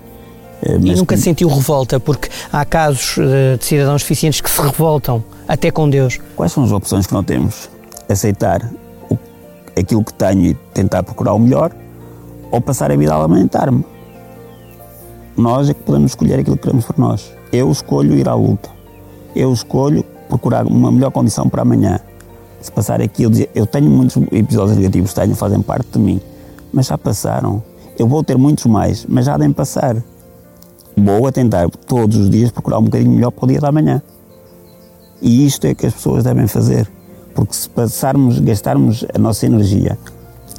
e 0.62 0.94
nunca 0.94 1.14
que... 1.14 1.20
sentiu 1.20 1.48
revolta, 1.48 2.00
porque 2.00 2.28
há 2.52 2.64
casos 2.64 3.16
de 3.58 3.64
cidadãos 3.64 4.02
deficientes 4.02 4.40
que 4.40 4.50
se 4.50 4.60
revoltam 4.60 5.22
até 5.46 5.70
com 5.70 5.88
Deus. 5.88 6.18
Quais 6.36 6.52
são 6.52 6.64
as 6.64 6.72
opções 6.72 7.06
que 7.06 7.14
não 7.14 7.22
temos? 7.24 7.70
Aceitar 8.08 8.70
aquilo 9.78 10.04
que 10.04 10.12
tenho 10.14 10.46
e 10.46 10.54
tentar 10.74 11.02
procurar 11.02 11.32
o 11.32 11.38
melhor, 11.38 11.70
ou 12.50 12.60
passar 12.60 12.90
a 12.90 12.96
vida 12.96 13.14
a 13.14 13.18
lamentar-me. 13.18 13.84
Nós 15.40 15.70
é 15.70 15.74
que 15.74 15.82
podemos 15.82 16.10
escolher 16.10 16.38
aquilo 16.38 16.54
que 16.54 16.64
queremos 16.64 16.84
para 16.84 16.98
nós. 16.98 17.32
Eu 17.50 17.72
escolho 17.72 18.14
ir 18.14 18.28
à 18.28 18.34
luta. 18.34 18.68
Eu 19.34 19.50
escolho 19.54 20.04
procurar 20.28 20.66
uma 20.66 20.92
melhor 20.92 21.10
condição 21.10 21.48
para 21.48 21.62
amanhã. 21.62 21.98
Se 22.60 22.70
passar 22.70 23.00
aquilo, 23.00 23.32
eu 23.54 23.64
tenho 23.64 23.90
muitos 23.90 24.18
episódios 24.30 24.76
negativos, 24.76 25.14
tenho, 25.14 25.34
fazem 25.34 25.62
parte 25.62 25.92
de 25.92 25.98
mim, 25.98 26.20
mas 26.70 26.88
já 26.88 26.98
passaram. 26.98 27.62
Eu 27.98 28.06
vou 28.06 28.22
ter 28.22 28.36
muitos 28.36 28.66
mais, 28.66 29.06
mas 29.08 29.24
já 29.24 29.38
devem 29.38 29.54
passar. 29.54 29.96
Vou 30.94 31.26
a 31.26 31.32
tentar 31.32 31.70
todos 31.70 32.18
os 32.18 32.28
dias 32.28 32.50
procurar 32.50 32.78
um 32.78 32.84
bocadinho 32.84 33.10
melhor 33.10 33.30
para 33.30 33.46
o 33.46 33.48
dia 33.48 33.60
da 33.60 33.72
manhã. 33.72 34.02
E 35.22 35.46
isto 35.46 35.66
é 35.66 35.74
que 35.74 35.86
as 35.86 35.94
pessoas 35.94 36.22
devem 36.22 36.46
fazer. 36.46 36.86
Porque 37.34 37.54
se 37.54 37.66
passarmos, 37.66 38.38
gastarmos 38.40 39.06
a 39.14 39.18
nossa 39.18 39.46
energia 39.46 39.96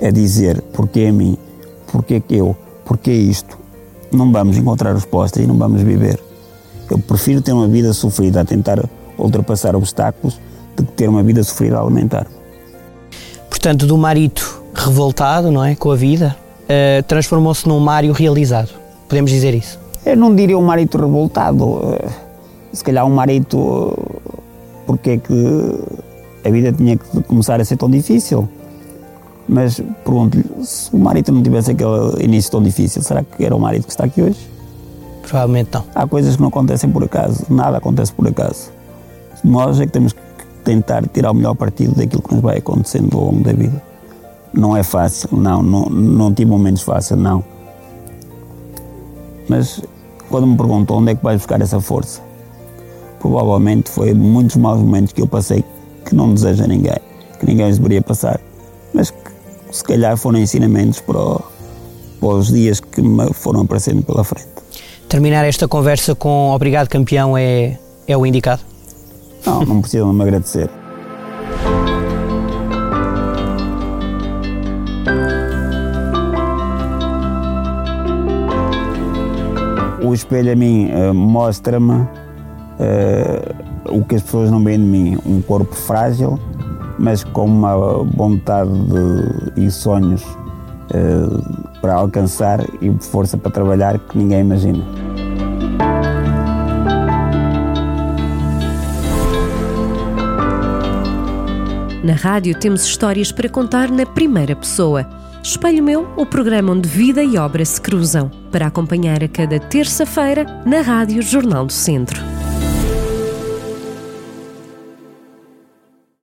a 0.02 0.10
dizer 0.10 0.60
porque 0.74 1.02
a 1.02 1.14
mim, 1.14 1.38
porque 1.86 2.20
que 2.20 2.38
eu, 2.38 2.58
porque 2.84 3.12
isto, 3.12 3.61
não 4.12 4.32
vamos 4.32 4.58
encontrar 4.58 4.94
respostas 4.94 5.44
e 5.44 5.48
não 5.48 5.58
vamos 5.58 5.82
viver. 5.82 6.20
Eu 6.90 7.00
prefiro 7.00 7.42
ter 7.42 7.54
uma 7.54 7.68
vida 7.68 7.94
sofrida 7.94 8.42
a 8.42 8.46
tentar 8.46 8.84
ultrapassar 9.18 9.76
obstáculos 9.76 10.40
do 10.76 10.84
que 10.84 10.92
ter 10.94 11.08
uma 11.10 11.24
vida 11.24 11.44
sofrida 11.44 11.78
a 11.78 11.82
alimentar. 11.82 12.28
Portanto, 13.50 13.86
do 13.86 13.98
marito 13.98 14.62
revoltado, 14.74 15.52
não 15.52 15.64
é, 15.64 15.76
com 15.76 15.92
a 15.92 15.96
vida, 15.96 16.36
uh, 16.64 17.04
transformou-se 17.04 17.68
num 17.68 17.80
Mário 17.80 18.12
realizado. 18.12 18.70
Podemos 19.08 19.32
dizer 19.32 19.54
isso? 19.54 19.80
Eu 20.06 20.18
não 20.18 20.36
diria 20.36 20.58
um 20.58 20.64
marito 20.64 20.98
revoltado. 20.98 21.64
Uh, 21.64 22.10
se 22.74 22.84
calhar 22.84 23.06
um 23.06 23.14
marito 23.14 23.98
porque 24.86 25.12
é 25.12 25.18
que 25.18 25.80
a 26.44 26.50
vida 26.50 26.72
tinha 26.72 26.98
que 26.98 27.24
começar 27.24 27.62
a 27.62 27.66
ser 27.66 27.78
tão 27.78 27.90
difícil. 27.90 28.48
Mas 29.52 29.82
pergunto-lhe, 30.06 30.46
se 30.64 30.90
o 30.96 30.98
marido 30.98 31.30
não 31.34 31.44
tivesse 31.44 31.72
aquele 31.72 32.24
início 32.24 32.50
tão 32.50 32.64
difícil, 32.64 33.02
será 33.02 33.22
que 33.22 33.44
era 33.44 33.54
o 33.54 33.60
marido 33.60 33.84
que 33.84 33.92
está 33.92 34.06
aqui 34.06 34.22
hoje? 34.22 34.40
Provavelmente 35.24 35.72
não. 35.74 35.84
Há 35.94 36.08
coisas 36.08 36.38
que 36.38 36.42
não 36.42 36.48
acontecem 36.48 36.90
por 36.90 37.04
acaso, 37.04 37.46
nada 37.50 37.78
acontece 37.78 38.14
por 38.14 38.26
acaso. 38.26 38.72
Nós 39.44 39.82
é 39.82 39.86
que 39.86 39.92
temos 39.92 40.14
que 40.14 40.22
tentar 40.64 41.06
tirar 41.06 41.32
o 41.32 41.34
melhor 41.34 41.54
partido 41.54 41.94
daquilo 41.96 42.22
que 42.22 42.34
nos 42.34 42.42
vai 42.42 42.60
acontecendo 42.60 43.18
ao 43.18 43.26
longo 43.26 43.44
da 43.44 43.52
vida. 43.52 43.84
Não 44.54 44.76
é 44.78 44.84
fácil, 44.84 45.28
não, 45.34 45.62
não, 45.62 45.86
não 45.88 46.34
tive 46.34 46.50
momentos 46.50 46.84
fáceis, 46.84 47.20
não. 47.20 47.44
Mas 49.50 49.82
quando 50.30 50.48
me 50.48 50.56
perguntam 50.56 50.96
onde 50.96 51.12
é 51.12 51.16
que 51.16 51.22
vais 51.22 51.36
buscar 51.36 51.60
essa 51.60 51.82
força, 51.82 52.22
provavelmente 53.20 53.90
foi 53.90 54.14
muitos 54.14 54.56
maus 54.56 54.80
momentos 54.80 55.12
que 55.12 55.22
eu 55.22 55.28
passei 55.28 55.66
que 56.06 56.16
não 56.16 56.34
desejo 56.34 56.64
a 56.64 56.68
ninguém, 56.68 57.00
que 57.38 57.46
ninguém 57.46 57.70
os 57.70 57.78
deveria 57.78 58.02
passar, 58.02 58.40
mas 58.94 59.12
que 59.12 59.21
se 59.72 59.84
calhar 59.84 60.18
foram 60.18 60.40
ensinamentos 60.40 61.00
para, 61.00 61.20
o, 61.20 61.42
para 62.20 62.30
os 62.30 62.48
dias 62.48 62.80
que 62.80 63.02
me 63.02 63.34
foram 63.34 63.62
aparecendo 63.62 64.04
pela 64.04 64.24
frente. 64.24 64.50
Terminar 65.08 65.46
esta 65.46 65.68
conversa 65.68 66.14
com 66.14 66.52
obrigado 66.52 66.88
campeão 66.88 67.38
é, 67.38 67.78
é 68.08 68.16
o 68.16 68.26
indicado? 68.26 68.62
Não, 69.46 69.66
não 69.66 69.82
precisam 69.82 70.14
me 70.14 70.22
agradecer. 70.22 70.70
O 80.04 80.14
espelho 80.14 80.52
a 80.52 80.56
mim 80.56 80.90
uh, 80.92 81.14
mostra-me 81.14 81.94
uh, 81.94 82.08
o 83.90 84.04
que 84.04 84.16
as 84.16 84.22
pessoas 84.22 84.52
não 84.52 84.64
veem 84.64 84.80
de 84.80 84.86
mim, 84.86 85.18
um 85.26 85.42
corpo 85.42 85.76
frágil, 85.76 86.40
mas 87.02 87.24
com 87.24 87.46
uma 87.46 88.04
vontade 88.04 88.70
de, 88.72 89.66
e 89.66 89.72
sonhos 89.72 90.22
uh, 90.24 91.80
para 91.82 91.96
alcançar 91.96 92.64
e 92.80 92.96
força 93.02 93.38
para 93.38 93.50
trabalhar 93.50 93.98
que 93.98 94.18
ninguém 94.18 94.42
imagina. 94.42 94.86
Na 102.04 102.14
rádio 102.14 102.56
temos 102.58 102.84
histórias 102.84 103.32
para 103.32 103.50
contar 103.50 103.90
na 103.90 104.06
primeira 104.06 104.56
pessoa. 104.56 105.08
Espelho 105.44 105.84
Meu, 105.84 106.08
o 106.16 106.26
programa 106.26 106.72
onde 106.72 106.88
vida 106.88 107.24
e 107.24 107.36
obra 107.36 107.66
se 107.66 107.82
cruzam, 107.82 108.30
para 108.52 108.68
acompanhar 108.68 109.24
a 109.24 109.28
cada 109.28 109.60
terça-feira 109.60 110.46
na 110.66 110.82
Rádio 110.82 111.22
Jornal 111.24 111.66
do 111.66 111.74
Centro. 111.74 112.41